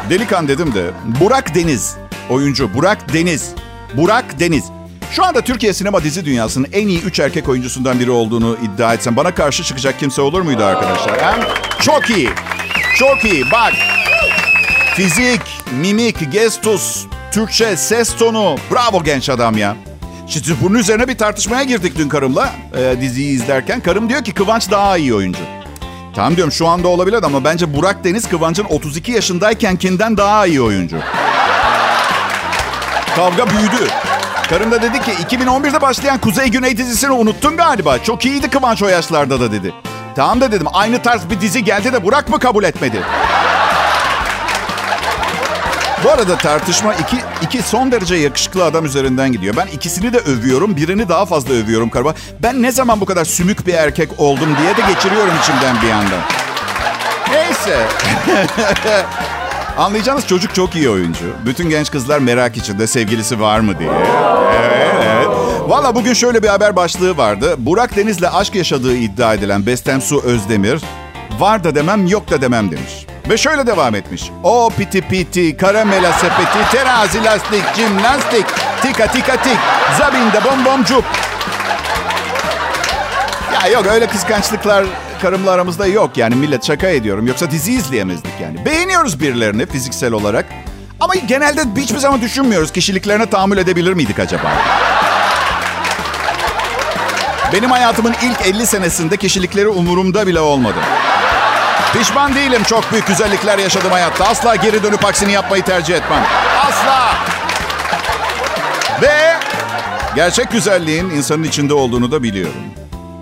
Delikan 0.09 0.47
dedim 0.47 0.73
de 0.73 0.91
Burak 1.21 1.55
Deniz 1.55 1.95
oyuncu 2.29 2.73
Burak 2.73 3.13
Deniz. 3.13 3.49
Burak 3.93 4.39
Deniz. 4.39 4.63
Şu 5.11 5.25
anda 5.25 5.41
Türkiye 5.41 5.73
sinema 5.73 6.03
dizi 6.03 6.25
dünyasının 6.25 6.67
en 6.73 6.87
iyi 6.87 7.01
üç 7.01 7.19
erkek 7.19 7.49
oyuncusundan 7.49 7.99
biri 7.99 8.11
olduğunu 8.11 8.57
iddia 8.63 8.93
etsem 8.93 9.15
bana 9.15 9.35
karşı 9.35 9.63
çıkacak 9.63 9.99
kimse 9.99 10.21
olur 10.21 10.41
muydu 10.41 10.63
arkadaşlar? 10.63 11.21
Ha? 11.21 11.35
Çok 11.81 12.09
iyi. 12.09 12.29
Çok 12.95 13.25
iyi. 13.25 13.51
Bak. 13.51 13.73
Fizik, 14.95 15.41
mimik, 15.71 16.31
gestus, 16.31 17.05
Türkçe, 17.31 17.77
ses 17.77 18.15
tonu. 18.15 18.55
Bravo 18.71 19.03
genç 19.03 19.29
adam 19.29 19.57
ya. 19.57 19.75
Şimdi 20.27 20.47
bunun 20.61 20.77
üzerine 20.79 21.07
bir 21.07 21.17
tartışmaya 21.17 21.63
girdik 21.63 21.97
dün 21.97 22.09
karımla 22.09 22.53
e, 22.77 23.01
diziyi 23.01 23.35
izlerken. 23.35 23.81
Karım 23.81 24.09
diyor 24.09 24.23
ki 24.23 24.31
Kıvanç 24.31 24.71
daha 24.71 24.97
iyi 24.97 25.13
oyuncu. 25.13 25.39
Tamam 26.19 26.35
diyorum 26.35 26.51
şu 26.51 26.67
anda 26.67 26.87
olabilir 26.87 27.23
ama 27.23 27.43
bence 27.43 27.73
Burak 27.73 28.03
Deniz 28.03 28.29
Kıvanç'ın 28.29 28.63
32 28.63 29.11
yaşındaykenkinden 29.11 30.17
daha 30.17 30.45
iyi 30.45 30.61
oyuncu. 30.61 30.97
Kavga 33.15 33.49
büyüdü. 33.49 33.91
Karım 34.49 34.71
da 34.71 34.81
dedi 34.81 35.01
ki 35.01 35.11
2011'de 35.11 35.81
başlayan 35.81 36.17
Kuzey 36.17 36.47
Güney 36.47 36.77
dizisini 36.77 37.11
unuttun 37.11 37.57
galiba. 37.57 38.03
Çok 38.03 38.25
iyiydi 38.25 38.49
Kıvanç 38.49 38.81
o 38.81 38.87
yaşlarda 38.87 39.39
da 39.39 39.51
dedi. 39.51 39.73
Tamam 40.15 40.41
da 40.41 40.51
dedim 40.51 40.67
aynı 40.73 41.01
tarz 41.01 41.29
bir 41.29 41.41
dizi 41.41 41.63
geldi 41.63 41.93
de 41.93 42.03
Burak 42.03 42.29
mı 42.29 42.39
kabul 42.39 42.63
etmedi? 42.63 43.01
Bu 46.03 46.09
arada 46.09 46.37
tartışma 46.37 46.93
iki, 46.93 47.17
iki 47.41 47.61
son 47.61 47.91
derece 47.91 48.15
yakışıklı 48.15 48.63
adam 48.63 48.85
üzerinden 48.85 49.31
gidiyor. 49.31 49.55
Ben 49.57 49.67
ikisini 49.67 50.13
de 50.13 50.17
övüyorum, 50.17 50.75
birini 50.75 51.09
daha 51.09 51.25
fazla 51.25 51.53
övüyorum 51.53 51.89
karıma. 51.89 52.13
Ben 52.43 52.61
ne 52.61 52.71
zaman 52.71 53.01
bu 53.01 53.05
kadar 53.05 53.25
sümük 53.25 53.67
bir 53.67 53.73
erkek 53.73 54.09
oldum 54.17 54.49
diye 54.61 54.77
de 54.77 54.93
geçiriyorum 54.93 55.33
içimden 55.41 55.81
bir 55.81 55.87
yandan. 55.87 56.19
Neyse. 57.31 57.87
Anlayacağınız 59.77 60.27
çocuk 60.27 60.55
çok 60.55 60.75
iyi 60.75 60.89
oyuncu. 60.89 61.25
Bütün 61.45 61.69
genç 61.69 61.91
kızlar 61.91 62.19
merak 62.19 62.57
içinde 62.57 62.87
sevgilisi 62.87 63.41
var 63.41 63.59
mı 63.59 63.79
diye. 63.79 63.91
Evet, 64.59 64.95
evet. 65.03 65.27
Valla 65.67 65.95
bugün 65.95 66.13
şöyle 66.13 66.43
bir 66.43 66.47
haber 66.47 66.75
başlığı 66.75 67.17
vardı. 67.17 67.55
Burak 67.57 67.95
Deniz'le 67.95 68.33
aşk 68.33 68.55
yaşadığı 68.55 68.95
iddia 68.95 69.33
edilen 69.33 69.65
Bestem 69.65 70.01
Su 70.01 70.21
Özdemir... 70.21 70.81
Var 71.39 71.63
da 71.63 71.75
demem 71.75 72.07
yok 72.07 72.31
da 72.31 72.41
demem 72.41 72.71
demiş. 72.71 73.08
Ve 73.29 73.37
şöyle 73.37 73.67
devam 73.67 73.95
etmiş. 73.95 74.31
O 74.43 74.69
piti 74.77 75.01
piti, 75.01 75.57
karamela 75.57 76.13
sepeti, 76.13 76.71
terazi 76.71 77.23
lastik, 77.23 77.63
jimnastik, 77.75 78.45
tika 78.81 79.11
tika 79.11 79.41
tik, 79.41 79.57
zabinde 79.97 80.43
bom 80.43 80.65
bom 80.65 80.83
cup. 80.83 81.03
Ya 83.53 83.67
yok 83.67 83.85
öyle 83.85 84.07
kıskançlıklar 84.07 84.85
karımla 85.21 85.51
aramızda 85.51 85.87
yok 85.87 86.17
yani 86.17 86.35
millet 86.35 86.65
şaka 86.65 86.87
ediyorum. 86.87 87.27
Yoksa 87.27 87.51
dizi 87.51 87.71
izleyemezdik 87.71 88.31
yani. 88.41 88.65
Beğeniyoruz 88.65 89.19
birilerini 89.19 89.65
fiziksel 89.65 90.13
olarak. 90.13 90.45
Ama 90.99 91.15
genelde 91.15 91.81
hiçbir 91.81 91.97
zaman 91.97 92.21
düşünmüyoruz 92.21 92.71
kişiliklerine 92.71 93.25
tahammül 93.25 93.57
edebilir 93.57 93.93
miydik 93.93 94.19
acaba? 94.19 94.51
Benim 97.53 97.71
hayatımın 97.71 98.15
ilk 98.23 98.55
50 98.55 98.67
senesinde 98.67 99.17
kişilikleri 99.17 99.67
umurumda 99.67 100.27
bile 100.27 100.39
olmadı. 100.39 100.79
Pişman 101.93 102.35
değilim 102.35 102.63
çok 102.63 102.91
büyük 102.91 103.07
güzellikler 103.07 103.57
yaşadım 103.57 103.91
hayatta. 103.91 104.25
Asla 104.25 104.55
geri 104.55 104.83
dönüp 104.83 105.05
aksini 105.05 105.31
yapmayı 105.31 105.63
tercih 105.63 105.95
etmem. 105.95 106.23
Asla. 106.67 107.15
Ve 109.01 109.33
gerçek 110.15 110.51
güzelliğin 110.51 111.09
insanın 111.09 111.43
içinde 111.43 111.73
olduğunu 111.73 112.11
da 112.11 112.23
biliyorum. 112.23 112.61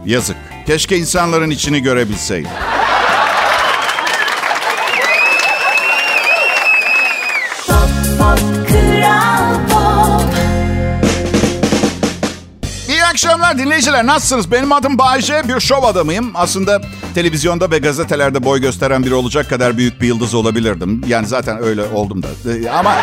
Yazık. 0.06 0.38
Keşke 0.66 0.98
insanların 0.98 1.50
içini 1.50 1.82
görebilseydim. 1.82 2.52
Akşamlar 13.48 13.66
dinleyiciler. 13.66 14.06
Nasılsınız? 14.06 14.52
Benim 14.52 14.72
adım 14.72 14.98
Bayce. 14.98 15.42
Bir 15.48 15.60
şov 15.60 15.84
adamıyım. 15.84 16.32
Aslında 16.36 16.82
televizyonda 17.16 17.72
ve 17.72 17.78
gazetelerde 17.78 18.44
boy 18.44 18.62
gösteren 18.62 19.04
biri 19.04 19.14
olacak 19.14 19.50
kadar 19.50 19.78
büyük 19.78 20.02
bir 20.02 20.08
yıldız 20.08 20.34
olabilirdim. 20.34 21.02
Yani 21.08 21.28
zaten 21.28 21.64
öyle 21.64 21.84
oldum 21.84 22.24
da. 22.24 22.28
Ee, 22.28 22.70
Ama... 22.70 22.96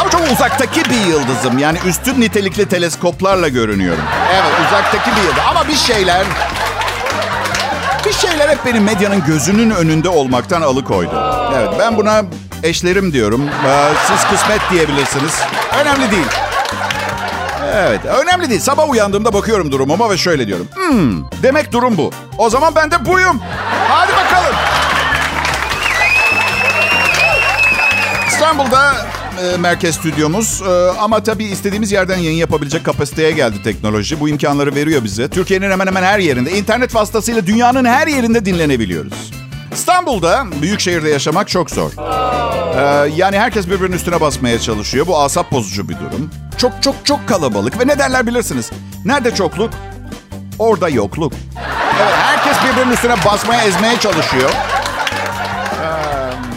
Ama 0.00 0.10
çok 0.10 0.32
uzaktaki 0.32 0.90
bir 0.90 1.06
yıldızım. 1.06 1.58
Yani 1.58 1.78
üstün 1.86 2.20
nitelikli 2.20 2.68
teleskoplarla 2.68 3.48
görünüyorum. 3.48 4.04
Evet 4.34 4.52
uzaktaki 4.68 5.10
bir 5.16 5.22
yıldız. 5.22 5.42
Ama 5.50 5.68
bir 5.68 5.76
şeyler... 5.76 6.24
Bir 8.06 8.12
şeyler 8.12 8.48
hep 8.48 8.66
beni 8.66 8.80
medyanın 8.80 9.24
gözünün 9.26 9.70
önünde 9.70 10.08
olmaktan 10.08 10.62
alıkoydu. 10.62 11.22
Evet 11.56 11.68
ben 11.78 11.96
buna 11.96 12.22
eşlerim 12.62 13.12
diyorum. 13.12 13.48
Ee, 13.66 13.88
Siz 14.06 14.30
kısmet 14.30 14.60
diyebilirsiniz. 14.70 15.40
Önemli 15.80 16.10
değil. 16.10 16.26
Evet, 17.74 18.00
önemli 18.04 18.50
değil. 18.50 18.60
Sabah 18.60 18.90
uyandığımda 18.90 19.32
bakıyorum 19.32 19.72
durumuma 19.72 20.10
ve 20.10 20.16
şöyle 20.16 20.46
diyorum. 20.46 20.68
Hmm, 20.74 21.24
demek 21.42 21.72
durum 21.72 21.96
bu. 21.96 22.10
O 22.38 22.50
zaman 22.50 22.74
ben 22.74 22.90
de 22.90 23.06
buyum. 23.06 23.40
Hadi 23.88 24.12
bakalım. 24.12 24.56
İstanbul'da 28.28 29.06
e, 29.42 29.56
merkez 29.56 29.94
stüdyomuz 29.94 30.62
E, 30.62 30.70
ama 31.00 31.22
tabii 31.22 31.44
istediğimiz 31.44 31.92
yerden 31.92 32.16
yayın 32.18 32.36
yapabilecek 32.36 32.84
kapasiteye 32.84 33.30
geldi 33.30 33.62
teknoloji. 33.64 34.20
Bu 34.20 34.28
imkanları 34.28 34.74
veriyor 34.74 35.04
bize. 35.04 35.28
Türkiye'nin 35.28 35.70
hemen 35.70 35.86
hemen 35.86 36.02
her 36.02 36.18
yerinde, 36.18 36.50
internet 36.58 36.94
vasıtasıyla 36.94 37.46
dünyanın 37.46 37.84
her 37.84 38.06
yerinde 38.06 38.44
dinlenebiliyoruz. 38.44 39.32
İstanbul'da, 39.76 40.46
büyük 40.62 40.80
şehirde 40.80 41.08
yaşamak 41.08 41.48
çok 41.48 41.70
zor. 41.70 41.90
Ee, 42.76 43.10
yani 43.16 43.38
herkes 43.38 43.68
birbirinin 43.68 43.96
üstüne 43.96 44.20
basmaya 44.20 44.58
çalışıyor. 44.58 45.06
Bu 45.06 45.18
asap 45.18 45.52
bozucu 45.52 45.88
bir 45.88 45.94
durum. 45.94 46.30
Çok 46.58 46.82
çok 46.82 47.06
çok 47.06 47.28
kalabalık 47.28 47.80
ve 47.80 47.86
ne 47.86 47.98
derler 47.98 48.26
bilirsiniz. 48.26 48.70
Nerede 49.04 49.34
çokluk? 49.34 49.70
Orada 50.58 50.88
yokluk. 50.88 51.32
Evet, 52.02 52.14
herkes 52.16 52.56
birbirinin 52.64 52.92
üstüne 52.92 53.14
basmaya, 53.24 53.64
ezmeye 53.64 54.00
çalışıyor. 54.00 54.50
Ee, 54.50 55.86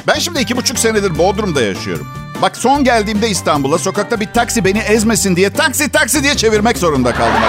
ben 0.08 0.20
şimdi 0.20 0.40
iki 0.40 0.58
buçuk 0.58 0.80
senedir 0.80 1.18
Bodrum'da 1.18 1.62
yaşıyorum. 1.62 2.08
Bak 2.42 2.58
son 2.58 2.84
geldiğimde 2.84 3.30
İstanbul'a 3.30 3.78
sokakta 3.78 4.20
bir 4.20 4.28
taksi 4.34 4.66
beni 4.66 4.80
ezmesin 4.80 5.36
diye 5.36 5.50
taksi 5.50 5.90
taksi 5.90 6.24
diye 6.24 6.38
çevirmek 6.38 6.78
zorunda 6.78 7.14
kaldım. 7.14 7.42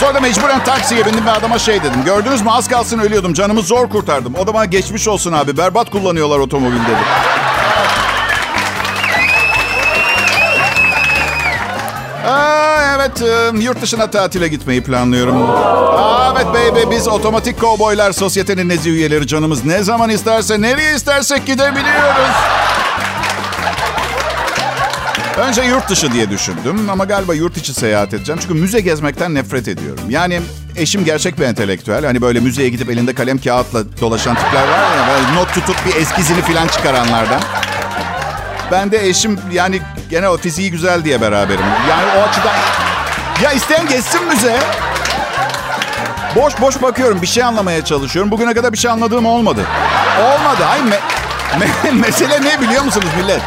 Sonra 0.00 0.14
da 0.14 0.20
mecburen 0.20 0.64
taksiye 0.64 1.06
bindim 1.06 1.26
ve 1.26 1.30
adama 1.30 1.58
şey 1.58 1.80
dedim. 1.80 2.04
Gördünüz 2.04 2.42
mü 2.42 2.50
az 2.50 2.68
kalsın 2.68 2.98
ölüyordum. 2.98 3.32
Canımı 3.34 3.62
zor 3.62 3.88
kurtardım. 3.90 4.34
O 4.34 4.46
da 4.46 4.54
bana 4.54 4.64
geçmiş 4.64 5.08
olsun 5.08 5.32
abi. 5.32 5.56
Berbat 5.56 5.90
kullanıyorlar 5.90 6.38
otomobil 6.38 6.76
dedi. 6.76 7.00
Aa, 12.26 12.94
evet, 12.96 13.20
ıı, 13.22 13.56
yurt 13.62 13.82
dışına 13.82 14.10
tatile 14.10 14.48
gitmeyi 14.48 14.82
planlıyorum. 14.82 15.50
Aa, 15.50 16.32
evet 16.36 16.46
baby, 16.46 16.96
biz 16.96 17.08
otomatik 17.08 17.60
kovboylar 17.60 18.12
sosyetenin 18.12 18.68
nezi 18.68 18.90
üyeleri 18.90 19.26
canımız 19.26 19.64
ne 19.64 19.82
zaman 19.82 20.10
isterse, 20.10 20.60
nereye 20.60 20.94
istersek 20.96 21.46
gidebiliyoruz. 21.46 22.36
Önce 25.38 25.62
yurt 25.62 25.88
dışı 25.88 26.12
diye 26.12 26.30
düşündüm 26.30 26.90
ama 26.90 27.04
galiba 27.04 27.34
yurt 27.34 27.56
içi 27.56 27.74
seyahat 27.74 28.14
edeceğim. 28.14 28.38
Çünkü 28.42 28.54
müze 28.54 28.80
gezmekten 28.80 29.34
nefret 29.34 29.68
ediyorum. 29.68 30.04
Yani 30.08 30.40
eşim 30.76 31.04
gerçek 31.04 31.38
bir 31.38 31.44
entelektüel. 31.44 32.04
Hani 32.04 32.20
böyle 32.22 32.40
müzeye 32.40 32.68
gidip 32.68 32.90
elinde 32.90 33.14
kalem 33.14 33.38
kağıtla 33.38 33.80
dolaşan 34.00 34.34
tipler 34.34 34.62
var 34.62 34.96
ya. 34.96 35.06
Böyle 35.14 35.34
not 35.40 35.54
tutup 35.54 35.76
bir 35.86 35.96
eskizini 35.96 36.42
falan 36.42 36.66
çıkaranlardan. 36.68 37.40
Ben 38.72 38.90
de 38.92 39.06
eşim 39.08 39.40
yani 39.52 39.80
gene 40.10 40.28
o 40.28 40.36
fiziği 40.36 40.70
güzel 40.70 41.04
diye 41.04 41.20
beraberim. 41.20 41.64
Yani 41.90 42.06
o 42.18 42.28
açıdan... 42.28 42.54
Ya 43.42 43.52
isteyen 43.52 43.88
geçsin 43.88 44.24
müze. 44.28 44.56
Boş 46.36 46.60
boş 46.60 46.82
bakıyorum. 46.82 47.22
Bir 47.22 47.26
şey 47.26 47.42
anlamaya 47.42 47.84
çalışıyorum. 47.84 48.30
Bugüne 48.30 48.54
kadar 48.54 48.72
bir 48.72 48.78
şey 48.78 48.90
anladığım 48.90 49.26
olmadı. 49.26 49.64
Olmadı. 50.20 50.64
Ay 50.70 50.78
me- 50.80 51.00
me- 51.64 51.92
mesele 52.00 52.42
ne 52.42 52.60
biliyor 52.60 52.82
musunuz 52.84 53.08
millet? 53.22 53.40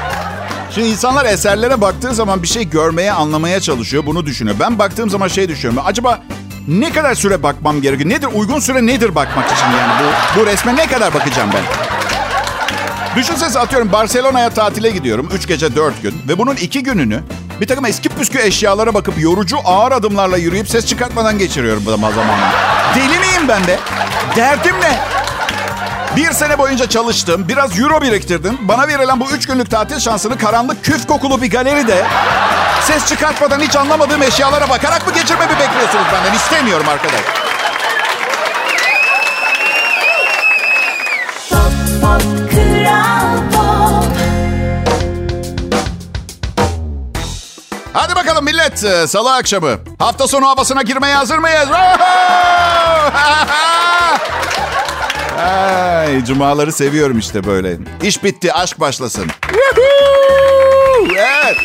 Şimdi 0.75 0.87
insanlar 0.87 1.25
eserlere 1.25 1.81
baktığı 1.81 2.13
zaman 2.13 2.43
bir 2.43 2.47
şey 2.47 2.69
görmeye, 2.69 3.11
anlamaya 3.11 3.59
çalışıyor. 3.61 4.05
Bunu 4.05 4.25
düşünüyor. 4.25 4.55
Ben 4.59 4.79
baktığım 4.79 5.09
zaman 5.09 5.27
şey 5.27 5.49
düşünüyorum. 5.49 5.83
Acaba 5.85 6.21
ne 6.67 6.91
kadar 6.91 7.15
süre 7.15 7.43
bakmam 7.43 7.81
gerekiyor? 7.81 8.09
Nedir? 8.09 8.27
Uygun 8.33 8.59
süre 8.59 8.85
nedir 8.85 9.15
bakmak 9.15 9.51
için 9.51 9.65
yani? 9.65 9.93
Bu, 10.03 10.39
bu 10.39 10.45
resme 10.45 10.75
ne 10.75 10.87
kadar 10.87 11.13
bakacağım 11.13 11.49
ben? 11.53 11.63
Düşünsenize 13.15 13.59
atıyorum 13.59 13.91
Barcelona'ya 13.91 14.49
tatile 14.49 14.89
gidiyorum. 14.89 15.29
Üç 15.33 15.47
gece 15.47 15.75
dört 15.75 16.01
gün. 16.01 16.15
Ve 16.27 16.37
bunun 16.37 16.55
iki 16.55 16.83
gününü 16.83 17.19
bir 17.61 17.67
takım 17.67 17.85
eski 17.85 18.09
püskü 18.09 18.39
eşyalara 18.39 18.93
bakıp 18.93 19.19
yorucu 19.19 19.57
ağır 19.65 19.91
adımlarla 19.91 20.37
yürüyüp 20.37 20.69
ses 20.69 20.85
çıkartmadan 20.85 21.39
geçiriyorum 21.39 21.83
bu 21.85 21.91
zamanla. 21.91 22.53
Deli 22.95 23.19
miyim 23.19 23.47
ben 23.47 23.67
de? 23.67 23.79
Derdim 24.35 24.75
ne? 24.81 25.22
Bir 26.15 26.31
sene 26.31 26.57
boyunca 26.57 26.89
çalıştım. 26.89 27.45
Biraz 27.47 27.79
euro 27.79 28.01
biriktirdim. 28.01 28.57
Bana 28.61 28.87
verilen 28.87 29.19
bu 29.19 29.31
üç 29.31 29.47
günlük 29.47 29.71
tatil 29.71 29.99
şansını 29.99 30.37
karanlık 30.37 30.83
küf 30.83 31.07
kokulu 31.07 31.41
bir 31.41 31.51
galeride 31.51 32.05
ses 32.81 33.05
çıkartmadan 33.07 33.59
hiç 33.59 33.75
anlamadığım 33.75 34.23
eşyalara 34.23 34.69
bakarak 34.69 35.07
mı 35.07 35.13
geçirmemi 35.13 35.51
bekliyorsunuz 35.59 36.05
benden? 36.13 36.33
İstemiyorum 36.33 36.87
arkadaş. 36.89 37.21
Pop 41.49 41.71
Pop 42.01 42.21
Kral 42.51 43.37
Pop 43.53 44.13
Hadi 47.93 48.15
bakalım 48.15 48.45
millet. 48.45 48.83
Ee, 48.83 49.07
Salı 49.07 49.33
akşamı. 49.33 49.71
Hafta 49.99 50.27
sonu 50.27 50.47
havasına 50.47 50.81
girmeye 50.81 51.15
hazır 51.15 51.37
mıyız? 51.37 51.69
Ay, 55.43 56.25
cumaları 56.25 56.71
seviyorum 56.71 57.19
işte 57.19 57.43
böyle. 57.43 57.77
İş 58.03 58.23
bitti, 58.23 58.53
aşk 58.53 58.79
başlasın. 58.79 59.25
evet. 61.17 61.57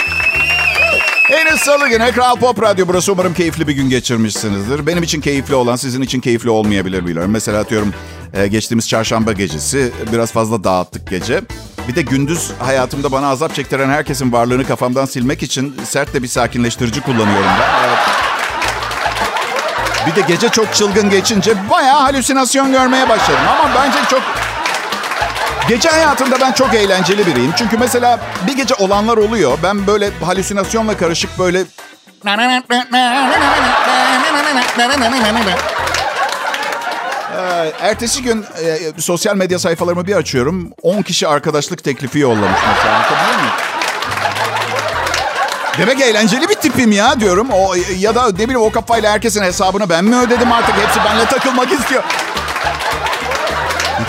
Henüz 1.28 1.60
salı 1.60 1.88
günü 1.88 2.12
Kral 2.12 2.36
Pop 2.36 2.62
Radyo 2.62 2.88
burası. 2.88 3.12
Umarım 3.12 3.34
keyifli 3.34 3.68
bir 3.68 3.72
gün 3.72 3.90
geçirmişsinizdir. 3.90 4.86
Benim 4.86 5.02
için 5.02 5.20
keyifli 5.20 5.54
olan 5.54 5.76
sizin 5.76 6.02
için 6.02 6.20
keyifli 6.20 6.50
olmayabilir 6.50 7.06
biliyorum. 7.06 7.30
Mesela 7.30 7.60
atıyorum 7.60 7.94
e, 8.34 8.46
geçtiğimiz 8.46 8.88
çarşamba 8.88 9.32
gecesi 9.32 9.92
biraz 10.12 10.32
fazla 10.32 10.64
dağıttık 10.64 11.10
gece. 11.10 11.40
Bir 11.88 11.94
de 11.94 12.02
gündüz 12.02 12.50
hayatımda 12.58 13.12
bana 13.12 13.28
azap 13.28 13.54
çektiren 13.54 13.88
herkesin 13.88 14.32
varlığını 14.32 14.66
kafamdan 14.66 15.04
silmek 15.04 15.42
için 15.42 15.76
sert 15.84 16.14
de 16.14 16.22
bir 16.22 16.28
sakinleştirici 16.28 17.00
kullanıyorum 17.00 17.50
ben. 17.60 17.88
Evet. 17.88 18.27
Bir 20.08 20.14
de 20.16 20.20
gece 20.20 20.48
çok 20.48 20.74
çılgın 20.74 21.10
geçince 21.10 21.70
bayağı 21.70 22.00
halüsinasyon 22.00 22.72
görmeye 22.72 23.08
başladım. 23.08 23.40
Ama 23.48 23.74
bence 23.74 23.98
çok... 24.10 24.22
Gece 25.68 25.88
hayatında 25.88 26.40
ben 26.40 26.52
çok 26.52 26.74
eğlenceli 26.74 27.26
biriyim. 27.26 27.52
Çünkü 27.58 27.78
mesela 27.78 28.20
bir 28.46 28.56
gece 28.56 28.74
olanlar 28.74 29.16
oluyor. 29.16 29.58
Ben 29.62 29.86
böyle 29.86 30.10
halüsinasyonla 30.24 30.96
karışık 30.96 31.38
böyle... 31.38 31.64
Ee, 37.36 37.72
Ertesi 37.80 38.22
gün 38.22 38.44
e, 38.64 39.00
sosyal 39.00 39.36
medya 39.36 39.58
sayfalarımı 39.58 40.06
bir 40.06 40.16
açıyorum. 40.16 40.70
10 40.82 41.02
kişi 41.02 41.28
arkadaşlık 41.28 41.84
teklifi 41.84 42.18
yollamış 42.18 42.60
mesela. 42.76 43.02
Demek 45.78 46.00
eğlenceli 46.00 46.48
bir 46.48 46.54
tipim 46.54 46.92
ya 46.92 47.20
diyorum. 47.20 47.48
O 47.52 47.74
ya 47.98 48.14
da 48.14 48.26
ne 48.26 48.38
bileyim 48.38 48.60
o 48.60 48.70
kafayla 48.70 49.12
herkesin 49.12 49.42
hesabını 49.42 49.88
ben 49.90 50.04
mi 50.04 50.16
ödedim 50.16 50.52
artık? 50.52 50.74
Hepsi 50.86 51.04
benimle 51.04 51.24
takılmak 51.26 51.72
istiyor. 51.72 52.02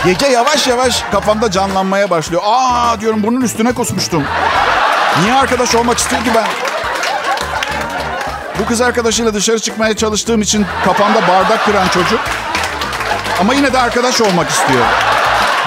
Gece 0.05 0.27
yavaş 0.27 0.67
yavaş 0.67 1.03
kafamda 1.12 1.51
canlanmaya 1.51 2.10
başlıyor. 2.10 2.41
Aa 2.45 3.01
diyorum 3.01 3.23
bunun 3.23 3.41
üstüne 3.41 3.73
kusmuştum. 3.73 4.23
Niye 5.21 5.34
arkadaş 5.34 5.75
olmak 5.75 5.97
istiyor 5.97 6.23
ki 6.23 6.32
ben? 6.36 6.47
Bu 8.60 8.65
kız 8.65 8.82
arkadaşıyla 8.82 9.34
dışarı 9.34 9.60
çıkmaya 9.60 9.95
çalıştığım 9.95 10.41
için 10.41 10.65
kafamda 10.86 11.27
bardak 11.27 11.65
kıran 11.65 11.88
çocuk. 11.88 12.19
Ama 13.41 13.53
yine 13.53 13.73
de 13.73 13.79
arkadaş 13.79 14.21
olmak 14.21 14.49
istiyor. 14.49 14.86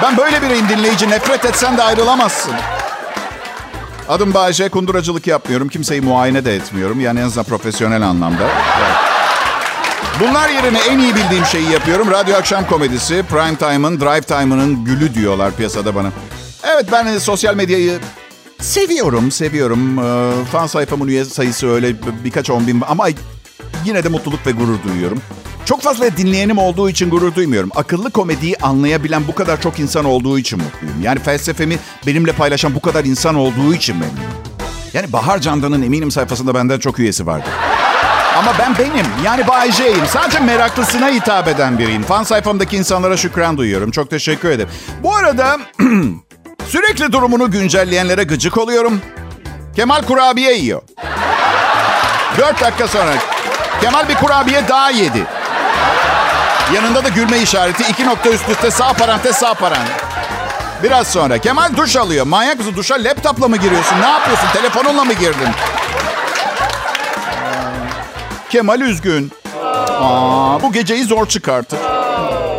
Ben 0.03 0.17
böyle 0.17 0.43
biriyim 0.43 0.69
dinleyici. 0.69 1.11
Nefret 1.11 1.45
etsen 1.45 1.77
de 1.77 1.83
ayrılamazsın. 1.83 2.53
Adım 4.13 4.35
Bayece. 4.35 4.69
Kunduracılık 4.69 5.27
yapmıyorum. 5.27 5.69
Kimseyi 5.69 6.01
muayene 6.01 6.45
de 6.45 6.57
etmiyorum. 6.57 7.01
Yani 7.01 7.21
en 7.21 7.25
azından 7.25 7.45
profesyonel 7.45 8.03
anlamda. 8.03 8.43
Evet. 8.43 8.97
Bunlar 10.21 10.49
yerine 10.49 10.79
en 10.91 10.99
iyi 10.99 11.15
bildiğim 11.15 11.45
şeyi 11.45 11.71
yapıyorum. 11.71 12.11
Radyo 12.11 12.37
akşam 12.37 12.67
komedisi. 12.67 13.25
Prime 13.31 13.57
Time'ın, 13.57 14.01
Drive 14.01 14.21
Time'ının 14.21 14.85
gülü 14.85 15.15
diyorlar 15.15 15.53
piyasada 15.57 15.95
bana. 15.95 16.09
Evet 16.75 16.85
ben 16.93 17.07
e, 17.07 17.21
sosyal 17.21 17.55
medyayı 17.55 17.99
seviyorum, 18.61 19.31
seviyorum. 19.31 19.99
Ee, 19.99 20.33
fan 20.53 20.67
sayfamın 20.67 21.09
üye 21.09 21.25
sayısı 21.25 21.69
öyle 21.71 21.89
bir- 21.89 22.25
birkaç 22.25 22.51
on 22.51 22.67
bin 22.67 22.83
ama 22.89 23.07
yine 23.85 24.05
de 24.05 24.09
mutluluk 24.09 24.47
ve 24.47 24.51
gurur 24.51 24.77
duyuyorum. 24.89 25.19
Çok 25.65 25.83
fazla 25.83 26.17
dinleyenim 26.17 26.59
olduğu 26.59 26.91
için 26.91 27.11
gurur 27.11 27.35
duymuyorum. 27.35 27.71
Akıllı 27.75 28.11
komediyi 28.11 28.57
anlayabilen 28.63 29.23
bu 29.29 29.35
kadar 29.35 29.61
çok 29.61 29.79
insan 29.81 30.05
olduğu 30.05 30.39
için 30.39 30.59
mutluyum. 30.63 31.03
Yani 31.03 31.19
felsefemi 31.19 31.79
benimle 32.07 32.33
paylaşan 32.33 32.75
bu 32.75 32.81
kadar 32.81 33.05
insan 33.05 33.35
olduğu 33.35 33.75
için 33.75 33.97
memnunum. 33.97 34.23
Yani 34.95 35.13
Bahar 35.13 35.39
Candan'ın 35.39 35.83
eminim 35.83 36.11
sayfasında 36.11 36.55
benden 36.55 36.79
çok 36.79 36.99
üyesi 36.99 37.27
vardı. 37.27 37.47
Ama 38.39 38.53
ben 38.59 38.75
benim. 38.79 39.07
Yani 39.25 39.49
Bay 39.49 39.73
J'yim. 39.73 40.07
Sadece 40.07 40.41
meraklısına 40.41 41.09
hitap 41.09 41.49
eden 41.49 41.79
biriyim. 41.79 42.03
Fan 42.03 42.23
sayfamdaki 42.23 42.77
insanlara 42.77 43.17
şükran 43.17 43.57
duyuyorum. 43.57 43.91
Çok 43.91 44.11
teşekkür 44.11 44.51
ederim. 44.51 44.71
Bu 45.03 45.17
arada 45.17 45.59
sürekli 46.69 47.13
durumunu 47.13 47.51
güncelleyenlere 47.51 48.25
gıcık 48.25 48.59
oluyorum. 48.59 49.01
Kemal 49.77 50.03
kurabiye 50.03 50.57
yiyor. 50.57 50.83
Dört 52.39 52.61
dakika 52.61 52.89
sonra 52.89 53.13
Kemal 53.83 54.09
bir 54.09 54.15
kurabiye 54.15 54.69
daha 54.69 54.91
yedi. 54.91 55.27
Yanında 56.75 57.05
da 57.05 57.09
gülme 57.09 57.39
işareti. 57.39 57.83
iki 57.91 58.07
nokta 58.07 58.31
üst 58.31 58.49
üste 58.49 58.71
sağ 58.71 58.93
parantez 58.93 59.37
sağ 59.37 59.55
parantez. 59.55 59.97
Biraz 60.83 61.07
sonra 61.07 61.39
Kemal 61.39 61.77
duş 61.77 61.97
alıyor. 61.97 62.27
Manyak 62.27 62.59
mısın? 62.59 62.73
Duşa 62.77 62.95
laptopla 62.95 63.49
mı 63.49 63.57
giriyorsun? 63.57 64.01
Ne 64.01 64.07
yapıyorsun? 64.09 64.49
Telefonunla 64.53 65.05
mı 65.05 65.13
girdin? 65.13 65.49
Kemal 68.51 68.81
üzgün. 68.81 69.33
Aa, 70.01 70.63
bu 70.63 70.73
geceyi 70.73 71.05
zor 71.05 71.27
çıkartır. 71.27 71.79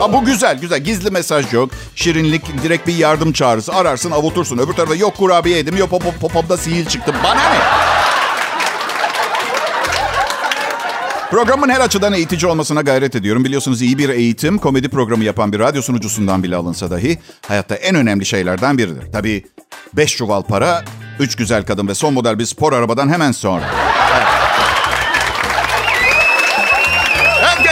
Aa, 0.01 0.13
bu 0.13 0.25
güzel 0.25 0.57
güzel. 0.59 0.79
Gizli 0.79 1.11
mesaj 1.11 1.53
yok. 1.53 1.69
Şirinlik 1.95 2.63
direkt 2.63 2.87
bir 2.87 2.95
yardım 2.95 3.33
çağrısı. 3.33 3.73
Ararsın 3.75 4.11
avutursun. 4.11 4.57
Öbür 4.57 4.73
tarafta 4.73 4.95
yok 4.95 5.17
kurabiye 5.17 5.57
yedim. 5.57 5.77
Yok 5.77 5.89
pop, 5.89 6.03
pop, 6.03 6.19
popomda 6.21 6.57
sihir 6.57 6.85
çıktı. 6.85 7.13
Bana 7.23 7.33
ne? 7.49 7.72
Programın 11.33 11.69
her 11.69 11.79
açıdan 11.79 12.13
eğitici 12.13 12.47
olmasına 12.47 12.81
gayret 12.81 13.15
ediyorum. 13.15 13.45
Biliyorsunuz 13.45 13.81
iyi 13.81 13.97
bir 13.97 14.09
eğitim 14.09 14.57
komedi 14.57 14.89
programı 14.89 15.23
yapan 15.23 15.53
bir 15.53 15.59
radyo 15.59 15.81
sunucusundan 15.81 16.43
bile 16.43 16.55
alınsa 16.55 16.91
dahi 16.91 17.19
hayatta 17.47 17.75
en 17.75 17.95
önemli 17.95 18.25
şeylerden 18.25 18.77
biridir. 18.77 19.11
Tabii 19.11 19.45
5 19.93 20.17
çuval 20.17 20.41
para, 20.41 20.83
3 21.19 21.35
güzel 21.35 21.65
kadın 21.65 21.87
ve 21.87 21.95
son 21.95 22.13
model 22.13 22.39
bir 22.39 22.45
spor 22.45 22.73
arabadan 22.73 23.09
hemen 23.09 23.31
sonra. 23.31 23.65
Evet 24.17 24.32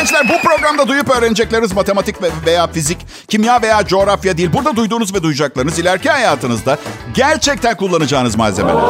gençler 0.02 0.30
bu 0.30 0.48
programda 0.50 0.88
duyup 0.88 1.10
öğrenecekleriniz 1.10 1.74
matematik 1.74 2.22
ve- 2.24 2.30
veya 2.46 2.68
fizik, 2.68 2.98
kimya 3.28 3.62
veya 3.62 3.86
coğrafya 3.88 4.38
değil. 4.38 4.54
Burada 4.54 4.76
duyduğunuz 4.76 5.14
ve 5.16 5.24
duyacaklarınız 5.24 5.80
ileriki 5.80 6.10
hayatınızda 6.10 6.78
gerçekten 7.14 7.78
kullanacağınız 7.78 8.36
malzemeler. 8.36 8.82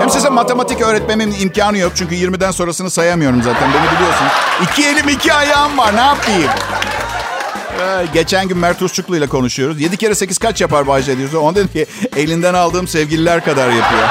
Hem 0.00 0.10
size 0.10 0.28
matematik 0.28 0.80
öğretmemin 0.80 1.34
imkanı 1.40 1.78
yok 1.78 1.92
çünkü 1.94 2.14
20'den 2.14 2.50
sonrasını 2.50 2.90
sayamıyorum 2.90 3.42
zaten 3.42 3.68
beni 3.74 3.96
biliyorsun. 3.96 4.26
İki 4.62 4.86
elim 4.88 5.08
iki 5.08 5.32
ayağım 5.34 5.78
var 5.78 5.96
ne 5.96 6.00
yapayım? 6.00 6.50
Geçen 8.14 8.48
gün 8.48 8.58
Mert 8.58 8.82
Uççuklu 8.82 9.16
ile 9.16 9.26
konuşuyoruz. 9.26 9.80
7 9.80 9.96
kere 9.96 10.14
8 10.14 10.38
kaç 10.38 10.60
yapar 10.60 10.86
Bayce 10.86 11.16
diyoruz. 11.18 11.34
Ona 11.34 11.54
dedim 11.54 11.68
ki 11.68 11.86
elinden 12.16 12.54
aldığım 12.54 12.88
sevgililer 12.88 13.44
kadar 13.44 13.68
yapıyor. 13.70 14.08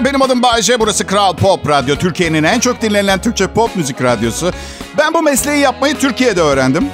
Akşamlar. 0.00 0.04
Benim 0.04 0.22
adım 0.22 0.42
Bayece. 0.42 0.80
Burası 0.80 1.06
Kral 1.06 1.36
Pop 1.36 1.68
Radyo. 1.68 1.96
Türkiye'nin 1.96 2.42
en 2.42 2.60
çok 2.60 2.82
dinlenen 2.82 3.20
Türkçe 3.20 3.46
pop 3.46 3.76
müzik 3.76 4.02
radyosu. 4.02 4.52
Ben 4.98 5.14
bu 5.14 5.22
mesleği 5.22 5.60
yapmayı 5.60 5.98
Türkiye'de 5.98 6.40
öğrendim. 6.40 6.88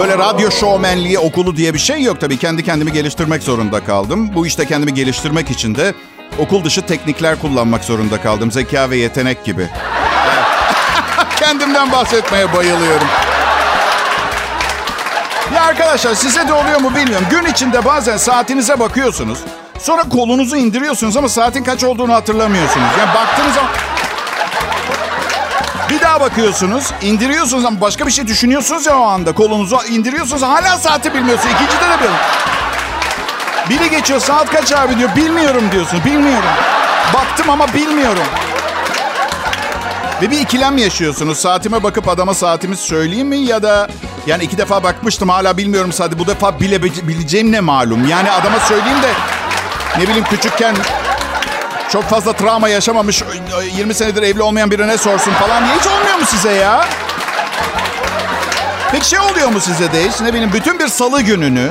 Böyle 0.00 0.18
radyo 0.18 0.50
şovmenliği 0.50 1.18
okulu 1.18 1.56
diye 1.56 1.74
bir 1.74 1.78
şey 1.78 2.02
yok 2.02 2.20
tabii. 2.20 2.38
Kendi 2.38 2.64
kendimi 2.64 2.92
geliştirmek 2.92 3.42
zorunda 3.42 3.84
kaldım. 3.84 4.34
Bu 4.34 4.46
işte 4.46 4.66
kendimi 4.66 4.94
geliştirmek 4.94 5.50
için 5.50 5.74
de 5.74 5.94
okul 6.38 6.64
dışı 6.64 6.86
teknikler 6.86 7.40
kullanmak 7.40 7.84
zorunda 7.84 8.20
kaldım. 8.20 8.50
Zeka 8.50 8.90
ve 8.90 8.96
yetenek 8.96 9.44
gibi. 9.44 9.68
Kendimden 11.36 11.92
bahsetmeye 11.92 12.52
bayılıyorum. 12.52 13.06
Ya 15.54 15.62
arkadaşlar 15.62 16.14
size 16.14 16.48
de 16.48 16.52
oluyor 16.52 16.80
mu 16.80 16.90
bilmiyorum. 16.96 17.26
Gün 17.30 17.44
içinde 17.44 17.84
bazen 17.84 18.16
saatinize 18.16 18.80
bakıyorsunuz. 18.80 19.38
Sonra 19.82 20.02
kolunuzu 20.02 20.56
indiriyorsunuz 20.56 21.16
ama 21.16 21.28
saatin 21.28 21.64
kaç 21.64 21.84
olduğunu 21.84 22.14
hatırlamıyorsunuz. 22.14 22.86
Yani 22.98 23.14
baktığınız 23.14 23.54
zaman... 23.54 23.70
Bir 25.90 26.00
daha 26.00 26.20
bakıyorsunuz, 26.20 26.92
indiriyorsunuz 27.02 27.64
ama 27.64 27.80
başka 27.80 28.06
bir 28.06 28.12
şey 28.12 28.26
düşünüyorsunuz 28.26 28.86
ya 28.86 28.98
o 28.98 29.02
anda. 29.02 29.32
Kolunuzu 29.32 29.78
indiriyorsunuz, 29.90 30.42
hala 30.42 30.78
saati 30.78 31.14
bilmiyorsunuz. 31.14 31.54
İkincide 31.54 31.80
de 31.80 31.94
bilmiyorum. 31.94 32.16
Biri 33.70 33.90
geçiyor, 33.90 34.20
saat 34.20 34.50
kaç 34.50 34.72
abi 34.72 34.98
diyor. 34.98 35.16
Bilmiyorum 35.16 35.64
diyorsun, 35.72 36.04
bilmiyorum. 36.04 36.48
Baktım 37.14 37.50
ama 37.50 37.74
bilmiyorum. 37.74 38.24
Ve 40.22 40.30
bir 40.30 40.40
ikilem 40.40 40.78
yaşıyorsunuz. 40.78 41.38
Saatime 41.38 41.82
bakıp 41.82 42.08
adama 42.08 42.34
saatimi 42.34 42.76
söyleyeyim 42.76 43.28
mi 43.28 43.38
ya 43.38 43.62
da... 43.62 43.88
Yani 44.26 44.44
iki 44.44 44.58
defa 44.58 44.82
bakmıştım 44.82 45.28
hala 45.28 45.56
bilmiyorum 45.56 45.92
saati. 45.92 46.18
Bu 46.18 46.26
defa 46.26 46.60
bile, 46.60 46.82
bileceğim 46.82 47.52
ne 47.52 47.60
malum. 47.60 48.08
Yani 48.08 48.30
adama 48.30 48.60
söyleyeyim 48.60 49.02
de 49.02 49.08
ne 49.98 50.02
bileyim 50.02 50.24
küçükken 50.24 50.76
çok 51.92 52.04
fazla 52.04 52.32
travma 52.32 52.68
yaşamamış 52.68 53.22
20 53.76 53.94
senedir 53.94 54.22
evli 54.22 54.42
olmayan 54.42 54.70
birine 54.70 54.98
sorsun 54.98 55.32
falan 55.32 55.64
diye 55.64 55.74
hiç 55.76 55.86
olmuyor 55.86 56.18
mu 56.18 56.24
size 56.26 56.52
ya? 56.52 56.84
Peki 58.92 59.08
şey 59.08 59.18
oluyor 59.18 59.48
mu 59.48 59.60
size 59.60 59.92
de 59.92 60.08
hiç? 60.08 60.20
Ne 60.20 60.28
bileyim 60.32 60.52
bütün 60.52 60.78
bir 60.78 60.88
salı 60.88 61.22
gününü 61.22 61.70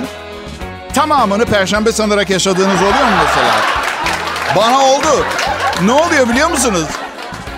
tamamını 0.94 1.46
perşembe 1.46 1.92
sanarak 1.92 2.30
yaşadığınız 2.30 2.82
oluyor 2.82 3.04
mu 3.06 3.18
mesela? 3.26 3.56
Bana 4.56 4.80
oldu. 4.82 5.26
Ne 5.82 5.92
oluyor 5.92 6.30
biliyor 6.30 6.50
musunuz? 6.50 6.86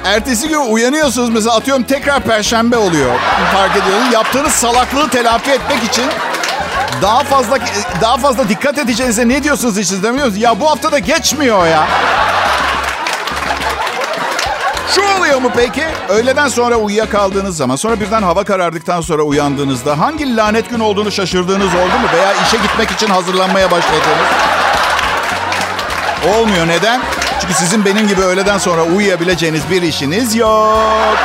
Ertesi 0.05 0.47
gün 0.47 0.59
uyanıyorsunuz 0.59 1.29
mesela 1.29 1.55
atıyorum 1.55 1.83
tekrar 1.83 2.19
perşembe 2.19 2.77
oluyor. 2.77 3.15
Fark 3.53 3.71
ediyorsunuz. 3.71 4.13
Yaptığınız 4.13 4.51
salaklığı 4.51 5.09
telafi 5.09 5.51
etmek 5.51 5.83
için 5.83 6.05
daha 7.01 7.23
fazla 7.23 7.57
daha 8.01 8.17
fazla 8.17 8.49
dikkat 8.49 8.77
edeceğinize 8.77 9.27
ne 9.27 9.43
diyorsunuz 9.43 9.77
biliyor 9.77 10.13
musunuz? 10.13 10.37
Ya 10.37 10.59
bu 10.59 10.69
hafta 10.69 10.91
da 10.91 10.99
geçmiyor 10.99 11.67
ya. 11.67 11.87
Şu 14.95 15.01
oluyor 15.17 15.41
mu 15.41 15.51
peki? 15.55 15.85
Öğleden 16.09 16.47
sonra 16.47 16.75
uyuyakaldığınız 16.75 17.57
zaman, 17.57 17.75
sonra 17.75 17.99
birden 17.99 18.21
hava 18.23 18.43
karardıktan 18.43 19.01
sonra 19.01 19.23
uyandığınızda 19.23 19.99
hangi 19.99 20.35
lanet 20.35 20.69
gün 20.69 20.79
olduğunu 20.79 21.11
şaşırdığınız 21.11 21.67
oldu 21.75 21.99
mu? 22.01 22.07
Veya 22.13 22.33
işe 22.47 22.57
gitmek 22.57 22.91
için 22.91 23.07
hazırlanmaya 23.07 23.71
başladınız? 23.71 24.27
Olmuyor. 26.35 26.67
Neden? 26.67 27.01
Çünkü 27.41 27.53
sizin 27.53 27.85
benim 27.85 28.07
gibi 28.07 28.21
öğleden 28.21 28.57
sonra 28.57 28.83
uyuyabileceğiniz 28.83 29.69
bir 29.71 29.81
işiniz 29.81 30.35
yok. 30.35 31.17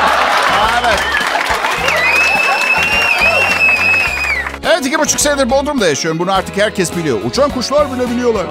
Evet 4.86 4.94
iki 4.94 5.02
buçuk 5.02 5.20
senedir 5.20 5.50
Bodrum'da 5.50 5.86
yaşıyorum. 5.86 6.18
Bunu 6.18 6.32
artık 6.32 6.56
herkes 6.56 6.96
biliyor. 6.96 7.18
Uçan 7.24 7.50
kuşlar 7.50 7.92
bile 7.92 8.10
biliyorlar. 8.10 8.44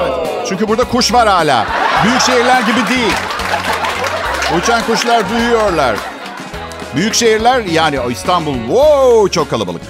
Evet. 0.00 0.46
Çünkü 0.48 0.68
burada 0.68 0.84
kuş 0.84 1.12
var 1.12 1.28
hala. 1.28 1.66
Büyük 2.04 2.20
şehirler 2.20 2.60
gibi 2.60 2.88
değil. 2.88 3.12
Uçan 4.58 4.82
kuşlar 4.86 5.30
duyuyorlar. 5.30 5.96
Büyük 6.96 7.14
şehirler 7.14 7.60
yani 7.60 7.98
İstanbul 8.10 8.54
wow, 8.54 9.30
çok 9.30 9.50
kalabalık. 9.50 9.82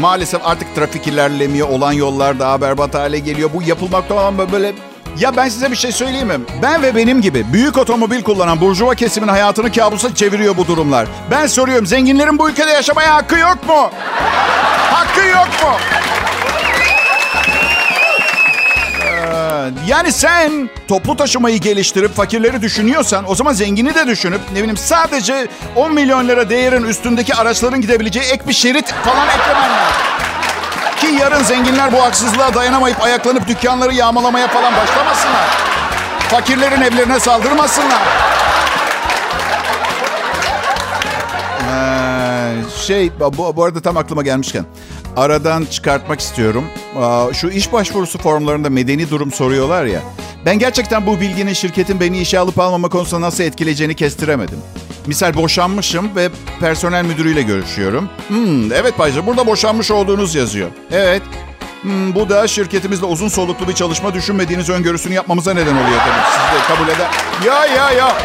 Maalesef 0.00 0.46
artık 0.46 0.74
trafik 0.74 1.06
ilerlemiyor. 1.06 1.68
Olan 1.68 1.92
yollar 1.92 2.38
daha 2.38 2.60
berbat 2.60 2.94
hale 2.94 3.18
geliyor. 3.18 3.50
Bu 3.54 3.62
yapılmakta 3.62 4.14
olan 4.14 4.52
böyle... 4.52 4.72
Ya 5.18 5.36
ben 5.36 5.48
size 5.48 5.70
bir 5.70 5.76
şey 5.76 5.92
söyleyeyim 5.92 6.28
mi? 6.28 6.40
Ben 6.62 6.82
ve 6.82 6.96
benim 6.96 7.20
gibi 7.20 7.52
büyük 7.52 7.78
otomobil 7.78 8.22
kullanan 8.22 8.60
burjuva 8.60 8.94
kesimin 8.94 9.28
hayatını 9.28 9.72
kabusa 9.72 10.14
çeviriyor 10.14 10.56
bu 10.56 10.66
durumlar. 10.66 11.08
Ben 11.30 11.46
soruyorum 11.46 11.86
zenginlerin 11.86 12.38
bu 12.38 12.50
ülkede 12.50 12.70
yaşamaya 12.70 13.14
hakkı 13.14 13.38
yok 13.38 13.68
mu? 13.68 13.90
Hakkı 15.18 15.28
yok 15.28 15.48
mu? 15.62 15.78
Yani 19.86 20.12
sen 20.12 20.70
toplu 20.88 21.16
taşımayı 21.16 21.58
geliştirip 21.58 22.16
fakirleri 22.16 22.62
düşünüyorsan 22.62 23.30
o 23.30 23.34
zaman 23.34 23.52
zengini 23.52 23.94
de 23.94 24.06
düşünüp 24.06 24.40
ne 24.52 24.58
bileyim 24.58 24.76
sadece 24.76 25.48
10 25.76 25.94
milyon 25.94 26.28
lira 26.28 26.50
değerin 26.50 26.82
üstündeki 26.82 27.34
araçların 27.34 27.80
gidebileceği 27.80 28.26
ek 28.26 28.42
bir 28.48 28.52
şerit 28.52 28.92
falan 28.92 29.28
eklemen. 29.28 29.70
Ki 31.00 31.06
yarın 31.06 31.42
zenginler 31.42 31.92
bu 31.92 32.02
haksızlığa 32.02 32.54
dayanamayıp 32.54 33.02
ayaklanıp 33.02 33.48
dükkanları 33.48 33.94
yağmalamaya 33.94 34.48
falan 34.48 34.72
başlamasınlar. 34.76 35.48
Fakirlerin 36.30 36.80
evlerine 36.80 37.20
saldırmasınlar. 37.20 38.02
Ee, 41.70 42.54
şey 42.86 43.12
bu, 43.20 43.56
bu 43.56 43.64
arada 43.64 43.80
tam 43.80 43.96
aklıma 43.96 44.22
gelmişken 44.22 44.64
aradan 45.18 45.64
çıkartmak 45.64 46.20
istiyorum. 46.20 46.64
Şu 47.32 47.48
iş 47.48 47.72
başvurusu 47.72 48.18
formlarında 48.18 48.70
medeni 48.70 49.10
durum 49.10 49.32
soruyorlar 49.32 49.84
ya. 49.84 50.00
Ben 50.46 50.58
gerçekten 50.58 51.06
bu 51.06 51.20
bilginin 51.20 51.52
şirketin 51.52 52.00
beni 52.00 52.18
işe 52.20 52.38
alıp 52.38 52.58
almama 52.60 52.88
konusunda 52.88 53.26
nasıl 53.26 53.44
etkileyeceğini 53.44 53.94
kestiremedim. 53.94 54.58
Misal 55.06 55.34
boşanmışım 55.34 56.16
ve 56.16 56.28
personel 56.60 57.04
müdürüyle 57.04 57.42
görüşüyorum. 57.42 58.08
Hmm, 58.28 58.72
evet 58.72 58.98
Bayca 58.98 59.26
burada 59.26 59.46
boşanmış 59.46 59.90
olduğunuz 59.90 60.34
yazıyor. 60.34 60.68
Evet. 60.92 61.22
Hmm, 61.82 62.14
bu 62.14 62.28
da 62.28 62.48
şirketimizle 62.48 63.06
uzun 63.06 63.28
soluklu 63.28 63.68
bir 63.68 63.72
çalışma 63.72 64.14
düşünmediğiniz 64.14 64.70
öngörüsünü 64.70 65.14
yapmamıza 65.14 65.54
neden 65.54 65.72
oluyor 65.74 65.98
tabii. 65.98 66.24
Siz 66.32 66.60
de 66.60 66.74
kabul 66.74 66.88
eder. 66.88 67.08
Ya 67.46 67.66
ya 67.66 67.92
ya. 67.92 68.16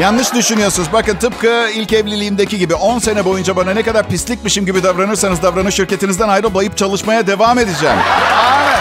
Yanlış 0.00 0.34
düşünüyorsunuz. 0.34 0.88
Bakın 0.92 1.16
tıpkı 1.16 1.70
ilk 1.74 1.92
evliliğimdeki 1.92 2.58
gibi 2.58 2.74
10 2.74 2.98
sene 2.98 3.24
boyunca 3.24 3.56
bana 3.56 3.70
ne 3.70 3.82
kadar 3.82 4.08
pislikmişim 4.08 4.66
gibi 4.66 4.82
davranırsanız 4.82 5.42
davranın 5.42 5.70
şirketinizden 5.70 6.28
ayrılmayıp 6.28 6.76
çalışmaya 6.76 7.26
devam 7.26 7.58
edeceğim. 7.58 7.96
Aynen. 8.44 8.80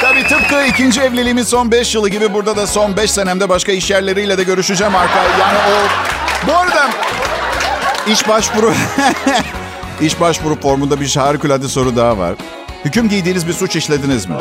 Tabii 0.00 0.22
tıpkı 0.24 0.64
ikinci 0.66 1.00
evliliğimin 1.00 1.42
son 1.42 1.70
5 1.70 1.94
yılı 1.94 2.08
gibi 2.08 2.34
burada 2.34 2.56
da 2.56 2.66
son 2.66 2.96
5 2.96 3.10
senemde 3.10 3.48
başka 3.48 3.72
iş 3.72 3.90
yerleriyle 3.90 4.38
de 4.38 4.42
görüşeceğim 4.42 4.96
arka. 4.96 5.18
Yani 5.40 5.58
o... 5.58 5.88
Bu 6.48 6.56
arada 6.56 6.88
iş 8.06 8.28
başvuru... 8.28 8.74
iş 10.00 10.20
başvuru 10.20 10.60
formunda 10.60 11.00
bir 11.00 11.16
harikulade 11.16 11.68
soru 11.68 11.96
daha 11.96 12.18
var. 12.18 12.34
Hüküm 12.86 13.08
giydiğiniz 13.08 13.48
bir 13.48 13.52
suç 13.52 13.76
işlediniz 13.76 14.26
mi? 14.26 14.34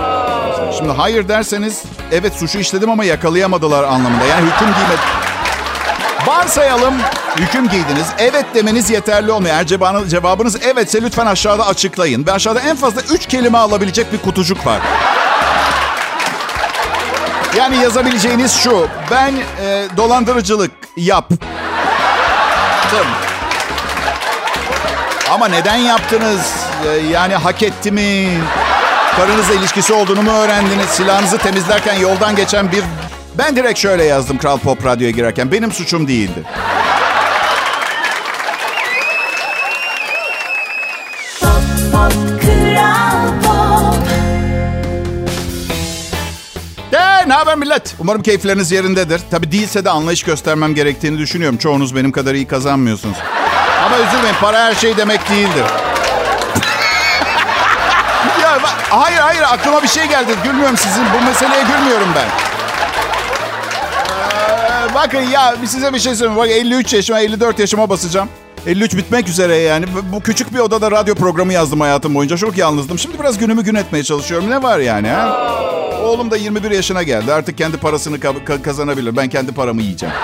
Şimdi 0.78 0.92
hayır 0.92 1.28
derseniz 1.28 1.84
evet 2.12 2.34
suçu 2.34 2.60
işledim 2.60 2.90
ama 2.90 3.06
yakalayamadılar 3.06 3.84
anlamında. 3.84 4.26
Yani 4.26 4.42
hüküm 4.42 4.68
giymek. 4.68 5.00
Varsayalım 6.28 6.94
hüküm 7.38 7.70
giydiniz. 7.70 8.08
Evet 8.18 8.46
demeniz 8.56 8.90
yeterli 8.90 9.32
olmuyor. 9.32 9.56
Eğer 9.56 9.68
cevabınız 10.10 10.64
evetse 10.64 11.02
lütfen 11.02 11.26
aşağıda 11.26 11.68
açıklayın. 11.68 12.28
Ve 12.28 12.32
aşağıda 12.32 12.60
en 12.60 12.76
fazla 12.76 13.02
üç 13.02 13.28
kelime 13.28 13.58
alabilecek 13.58 14.14
bir 14.14 14.18
kutucuk 14.18 14.68
var. 14.68 14.80
Yani 17.58 17.78
yazabileceğiniz 17.78 18.54
şu. 18.54 18.88
Ben 19.12 19.34
e, 19.62 19.88
dolandırıcılık 19.98 20.72
yap. 20.98 21.30
Ama 25.32 25.48
neden 25.48 25.76
yaptınız? 25.76 26.56
E, 26.88 27.08
yani 27.12 27.36
hak 27.36 27.64
etti 27.64 27.92
mi? 27.92 28.28
Karınızla 29.16 29.54
ilişkisi 29.54 29.94
olduğunu 29.94 30.22
mu 30.22 30.32
öğrendiniz? 30.32 30.90
Silahınızı 30.90 31.38
temizlerken 31.38 31.94
yoldan 31.94 32.36
geçen 32.36 32.72
bir... 32.72 32.84
Ben 33.38 33.56
direkt 33.56 33.80
şöyle 33.80 34.04
yazdım 34.04 34.38
Kral 34.38 34.58
Pop 34.58 34.86
Radyo'ya 34.86 35.12
girerken. 35.12 35.52
Benim 35.52 35.72
suçum 35.72 36.08
değildi. 36.08 36.44
Hey, 46.92 47.30
ne 47.30 47.34
haber 47.34 47.56
millet? 47.58 47.96
Umarım 48.00 48.22
keyifleriniz 48.24 48.72
yerindedir. 48.72 49.22
Tabii 49.32 49.52
değilse 49.52 49.86
de 49.86 49.90
anlayış 49.90 50.24
göstermem 50.24 50.76
gerektiğini 50.76 51.18
düşünüyorum. 51.18 51.58
Çoğunuz 51.58 51.96
benim 51.96 52.12
kadar 52.12 52.34
iyi 52.34 52.48
kazanmıyorsunuz. 52.48 53.18
Ama 53.86 53.98
üzülmeyin 53.98 54.36
para 54.42 54.64
her 54.66 54.76
şey 54.76 54.98
demek 54.98 55.30
değildir. 55.30 55.64
ya 58.44 58.58
hayır 58.90 59.18
hayır 59.20 59.42
aklıma 59.42 59.84
bir 59.84 59.88
şey 59.88 60.06
geldi. 60.06 60.32
Gülmüyorum 60.44 60.78
sizin 60.78 61.04
bu 61.14 61.26
meseleye 61.26 61.64
gülmüyorum 61.64 62.08
ben. 62.16 62.28
Ee, 64.32 64.94
bakın 64.96 65.22
ya 65.22 65.56
size 65.66 65.94
bir 65.94 66.00
şey 66.00 66.16
söyleyeyim. 66.16 66.40
Bak 66.40 66.50
53 66.50 66.94
yaşıma 66.94 67.20
54 67.20 67.60
yaşıma 67.60 67.90
basacağım. 67.90 68.30
53 68.68 68.96
bitmek 68.98 69.28
üzere 69.30 69.56
yani. 69.56 69.86
Bu 70.12 70.20
küçük 70.22 70.54
bir 70.54 70.60
odada 70.60 70.92
radyo 70.92 71.16
programı 71.16 71.54
yazdım 71.54 71.80
hayatım 71.82 72.16
boyunca. 72.16 72.38
Çok 72.38 72.58
yalnızdım. 72.58 73.00
Şimdi 73.00 73.20
biraz 73.20 73.38
günümü 73.38 73.64
gün 73.64 73.76
etmeye 73.76 74.04
çalışıyorum. 74.04 74.50
Ne 74.50 74.64
var 74.64 74.80
yani 74.80 75.08
ha? 75.08 75.38
Oğlum 76.04 76.32
da 76.32 76.38
21 76.38 76.72
yaşına 76.72 77.04
geldi. 77.04 77.34
Artık 77.34 77.58
kendi 77.58 77.78
parasını 77.78 78.18
ka- 78.18 78.62
kazanabilir. 78.62 79.18
Ben 79.18 79.30
kendi 79.30 79.52
paramı 79.52 79.82
yiyeceğim. 79.82 80.16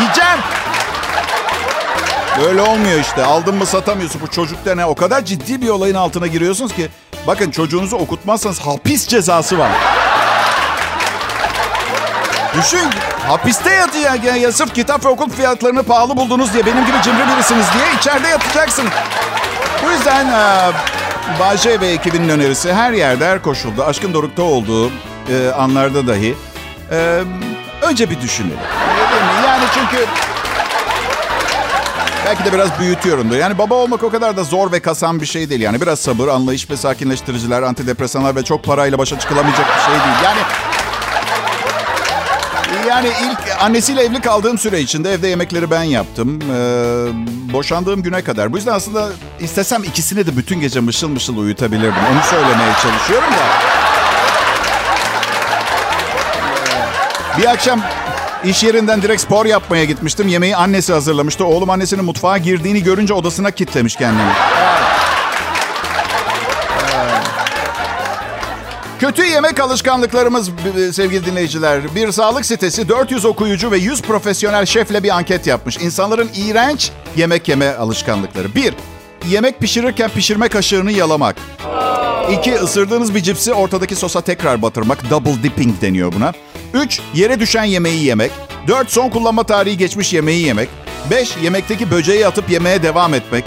Yiyeceğim. 0.00 0.38
Böyle 2.44 2.62
olmuyor 2.62 3.00
işte. 3.00 3.24
Aldın 3.24 3.54
mı 3.54 3.66
satamıyorsun. 3.66 4.20
Bu 4.20 4.30
çocukta 4.30 4.74
ne? 4.74 4.84
O 4.84 4.94
kadar 4.94 5.24
ciddi 5.24 5.62
bir 5.62 5.68
olayın 5.68 5.94
altına 5.94 6.26
giriyorsunuz 6.26 6.74
ki. 6.74 6.88
Bakın 7.26 7.50
çocuğunuzu 7.50 7.96
okutmazsanız 7.96 8.60
hapis 8.60 9.08
cezası 9.08 9.58
var. 9.58 9.70
Düşün 12.58 12.90
hapiste 13.28 13.70
yatıyor 13.70 14.22
ya, 14.22 14.36
ya 14.36 14.52
sırf 14.52 14.74
kitap 14.74 15.04
ve 15.04 15.08
okul 15.08 15.30
fiyatlarını 15.30 15.82
pahalı 15.82 16.16
buldunuz 16.16 16.52
diye 16.52 16.66
benim 16.66 16.86
gibi 16.86 16.96
cimri 17.02 17.28
birisiniz 17.28 17.66
diye 17.74 17.84
içeride 17.98 18.28
yatacaksın. 18.28 18.88
Bu 19.86 19.90
yüzden 19.90 20.26
e, 20.26 20.72
Bahçe 21.40 21.80
ve 21.80 21.88
ekibinin 21.88 22.28
önerisi 22.28 22.72
her 22.72 22.92
yerde 22.92 23.26
her 23.26 23.42
koşulda 23.42 23.86
aşkın 23.86 24.14
dorukta 24.14 24.42
olduğu 24.42 24.90
e, 25.30 25.50
anlarda 25.58 26.06
dahi 26.06 26.34
e, 26.90 27.22
önce 27.82 28.10
bir 28.10 28.20
düşünelim. 28.20 28.58
Yani 29.46 29.64
çünkü 29.74 30.04
belki 32.28 32.44
de 32.44 32.52
biraz 32.52 32.80
büyütüyorum 32.80 33.30
da. 33.30 33.36
Yani 33.36 33.58
baba 33.58 33.74
olmak 33.74 34.02
o 34.02 34.10
kadar 34.10 34.36
da 34.36 34.44
zor 34.44 34.72
ve 34.72 34.80
kasan 34.80 35.20
bir 35.20 35.26
şey 35.26 35.50
değil. 35.50 35.60
Yani 35.60 35.80
biraz 35.80 35.98
sabır, 35.98 36.28
anlayış 36.28 36.70
ve 36.70 36.76
sakinleştiriciler, 36.76 37.62
antidepresanlar 37.62 38.36
ve 38.36 38.44
çok 38.44 38.64
parayla 38.64 38.98
başa 38.98 39.18
çıkılamayacak 39.18 39.66
bir 39.66 39.82
şey 39.82 39.92
değil. 39.92 40.16
Yani 40.24 40.40
yani 42.88 43.08
ilk 43.08 43.62
annesiyle 43.62 44.02
evli 44.02 44.20
kaldığım 44.20 44.58
süre 44.58 44.80
içinde 44.80 45.12
evde 45.12 45.28
yemekleri 45.28 45.70
ben 45.70 45.82
yaptım. 45.82 46.40
Ee, 46.42 47.52
boşandığım 47.52 48.02
güne 48.02 48.22
kadar. 48.22 48.52
Bu 48.52 48.56
yüzden 48.56 48.72
aslında 48.72 49.08
istesem 49.40 49.84
ikisini 49.84 50.26
de 50.26 50.36
bütün 50.36 50.60
gece 50.60 50.80
mışıl 50.80 51.08
mışıl 51.08 51.36
uyutabilirdim. 51.36 52.04
Onu 52.12 52.22
söylemeye 52.30 52.72
çalışıyorum 52.82 53.30
da. 53.32 53.44
Bir 57.38 57.46
akşam 57.50 57.80
iş 58.44 58.64
yerinden 58.64 59.02
direkt 59.02 59.22
spor 59.22 59.46
yapmaya 59.46 59.84
gitmiştim. 59.84 60.28
Yemeği 60.28 60.56
annesi 60.56 60.92
hazırlamıştı. 60.92 61.44
Oğlum 61.44 61.70
annesinin 61.70 62.04
mutfağa 62.04 62.38
girdiğini 62.38 62.82
görünce 62.82 63.14
odasına 63.14 63.50
kilitlemiş 63.50 63.96
kendini. 63.96 64.32
Kötü 69.00 69.24
yemek 69.24 69.60
alışkanlıklarımız 69.60 70.50
sevgili 70.92 71.26
dinleyiciler. 71.26 71.94
Bir 71.94 72.12
sağlık 72.12 72.46
sitesi 72.46 72.88
400 72.88 73.24
okuyucu 73.24 73.70
ve 73.70 73.78
100 73.78 74.02
profesyonel 74.02 74.66
şefle 74.66 75.02
bir 75.02 75.16
anket 75.16 75.46
yapmış. 75.46 75.76
İnsanların 75.76 76.30
iğrenç 76.36 76.90
yemek 77.16 77.48
yeme 77.48 77.74
alışkanlıkları. 77.74 78.54
1. 78.54 78.74
Yemek 79.28 79.60
pişirirken 79.60 80.10
pişirme 80.10 80.48
kaşığını 80.48 80.92
yalamak. 80.92 81.36
2. 82.30 82.50
Isırdığınız 82.64 83.14
bir 83.14 83.22
cipsi 83.22 83.52
ortadaki 83.52 83.96
sosa 83.96 84.20
tekrar 84.20 84.62
batırmak. 84.62 85.10
Double 85.10 85.42
dipping 85.42 85.80
deniyor 85.82 86.12
buna. 86.12 86.32
3. 86.74 87.00
Yere 87.14 87.40
düşen 87.40 87.64
yemeği 87.64 88.04
yemek. 88.04 88.30
4. 88.68 88.90
Son 88.90 89.08
kullanma 89.08 89.42
tarihi 89.44 89.76
geçmiş 89.78 90.12
yemeği 90.12 90.46
yemek. 90.46 90.68
5. 91.10 91.36
Yemekteki 91.42 91.90
böceği 91.90 92.26
atıp 92.26 92.50
yemeye 92.50 92.82
devam 92.82 93.14
etmek. 93.14 93.44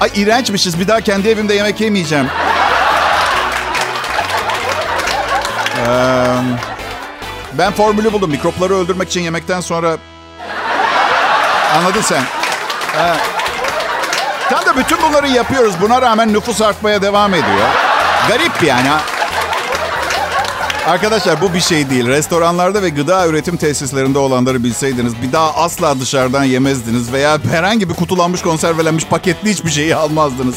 Ay 0.00 0.10
iğrençmişiz. 0.16 0.80
Bir 0.80 0.88
daha 0.88 1.00
kendi 1.00 1.28
evimde 1.28 1.54
yemek 1.54 1.80
yemeyeceğim. 1.80 2.26
Ee, 5.78 6.26
ben 7.52 7.72
formülü 7.72 8.12
buldum. 8.12 8.30
Mikropları 8.30 8.74
öldürmek 8.74 9.08
için 9.08 9.20
yemekten 9.20 9.60
sonra... 9.60 9.96
Anladın 11.74 12.00
sen? 12.00 12.22
Ee, 12.98 13.14
tam 14.54 14.66
da 14.66 14.80
bütün 14.80 14.98
bunları 15.02 15.28
yapıyoruz. 15.28 15.74
Buna 15.80 16.02
rağmen 16.02 16.32
nüfus 16.32 16.62
artmaya 16.62 17.02
devam 17.02 17.34
ediyor. 17.34 17.68
Garip 18.28 18.62
yani. 18.62 18.88
Arkadaşlar 20.86 21.40
bu 21.40 21.54
bir 21.54 21.60
şey 21.60 21.90
değil. 21.90 22.06
Restoranlarda 22.06 22.82
ve 22.82 22.88
gıda 22.88 23.26
üretim 23.26 23.56
tesislerinde 23.56 24.18
olanları 24.18 24.64
bilseydiniz 24.64 25.22
bir 25.22 25.32
daha 25.32 25.54
asla 25.54 26.00
dışarıdan 26.00 26.44
yemezdiniz 26.44 27.12
veya 27.12 27.38
herhangi 27.50 27.88
bir 27.88 27.94
kutulanmış 27.94 28.42
konservelenmiş 28.42 29.06
paketli 29.06 29.50
hiçbir 29.50 29.70
şeyi 29.70 29.96
almazdınız. 29.96 30.56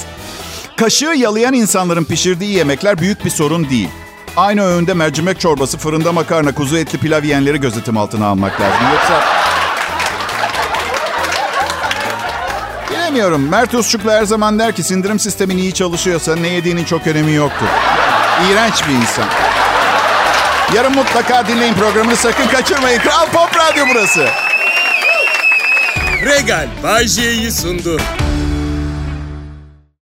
Kaşığı 0.75 1.13
yalayan 1.15 1.53
insanların 1.53 2.03
pişirdiği 2.03 2.55
yemekler 2.55 2.97
büyük 2.97 3.25
bir 3.25 3.29
sorun 3.29 3.69
değil. 3.69 3.89
Aynı 4.37 4.63
öğünde 4.63 4.93
mercimek 4.93 5.39
çorbası, 5.39 5.77
fırında 5.77 6.11
makarna, 6.11 6.51
kuzu 6.55 6.77
etli 6.77 6.97
pilav 6.97 7.23
yiyenleri 7.23 7.61
gözetim 7.61 7.97
altına 7.97 8.27
almak 8.27 8.61
lazım. 8.61 8.87
Yoksa... 8.93 9.36
Bilemiyorum. 13.17 13.49
Mert 13.49 13.73
Usçuklu 13.73 14.11
her 14.11 14.23
zaman 14.23 14.59
der 14.59 14.75
ki 14.75 14.83
sindirim 14.83 15.19
sistemin 15.19 15.57
iyi 15.57 15.73
çalışıyorsa 15.73 16.35
ne 16.35 16.47
yediğinin 16.47 16.83
çok 16.85 17.07
önemi 17.07 17.33
yoktur. 17.33 17.65
İğrenç 18.49 18.87
bir 18.87 18.93
insan. 18.93 19.25
Yarın 20.75 20.95
mutlaka 20.95 21.47
dinleyin 21.47 21.73
programını 21.73 22.15
sakın 22.15 22.47
kaçırmayın. 22.47 22.99
Kral 22.99 23.25
Pop 23.25 23.49
Radyo 23.57 23.85
burası. 23.93 24.27
Regal 26.25 26.67
Bay 26.83 27.07
J'yi 27.07 27.51
sundu. 27.51 27.97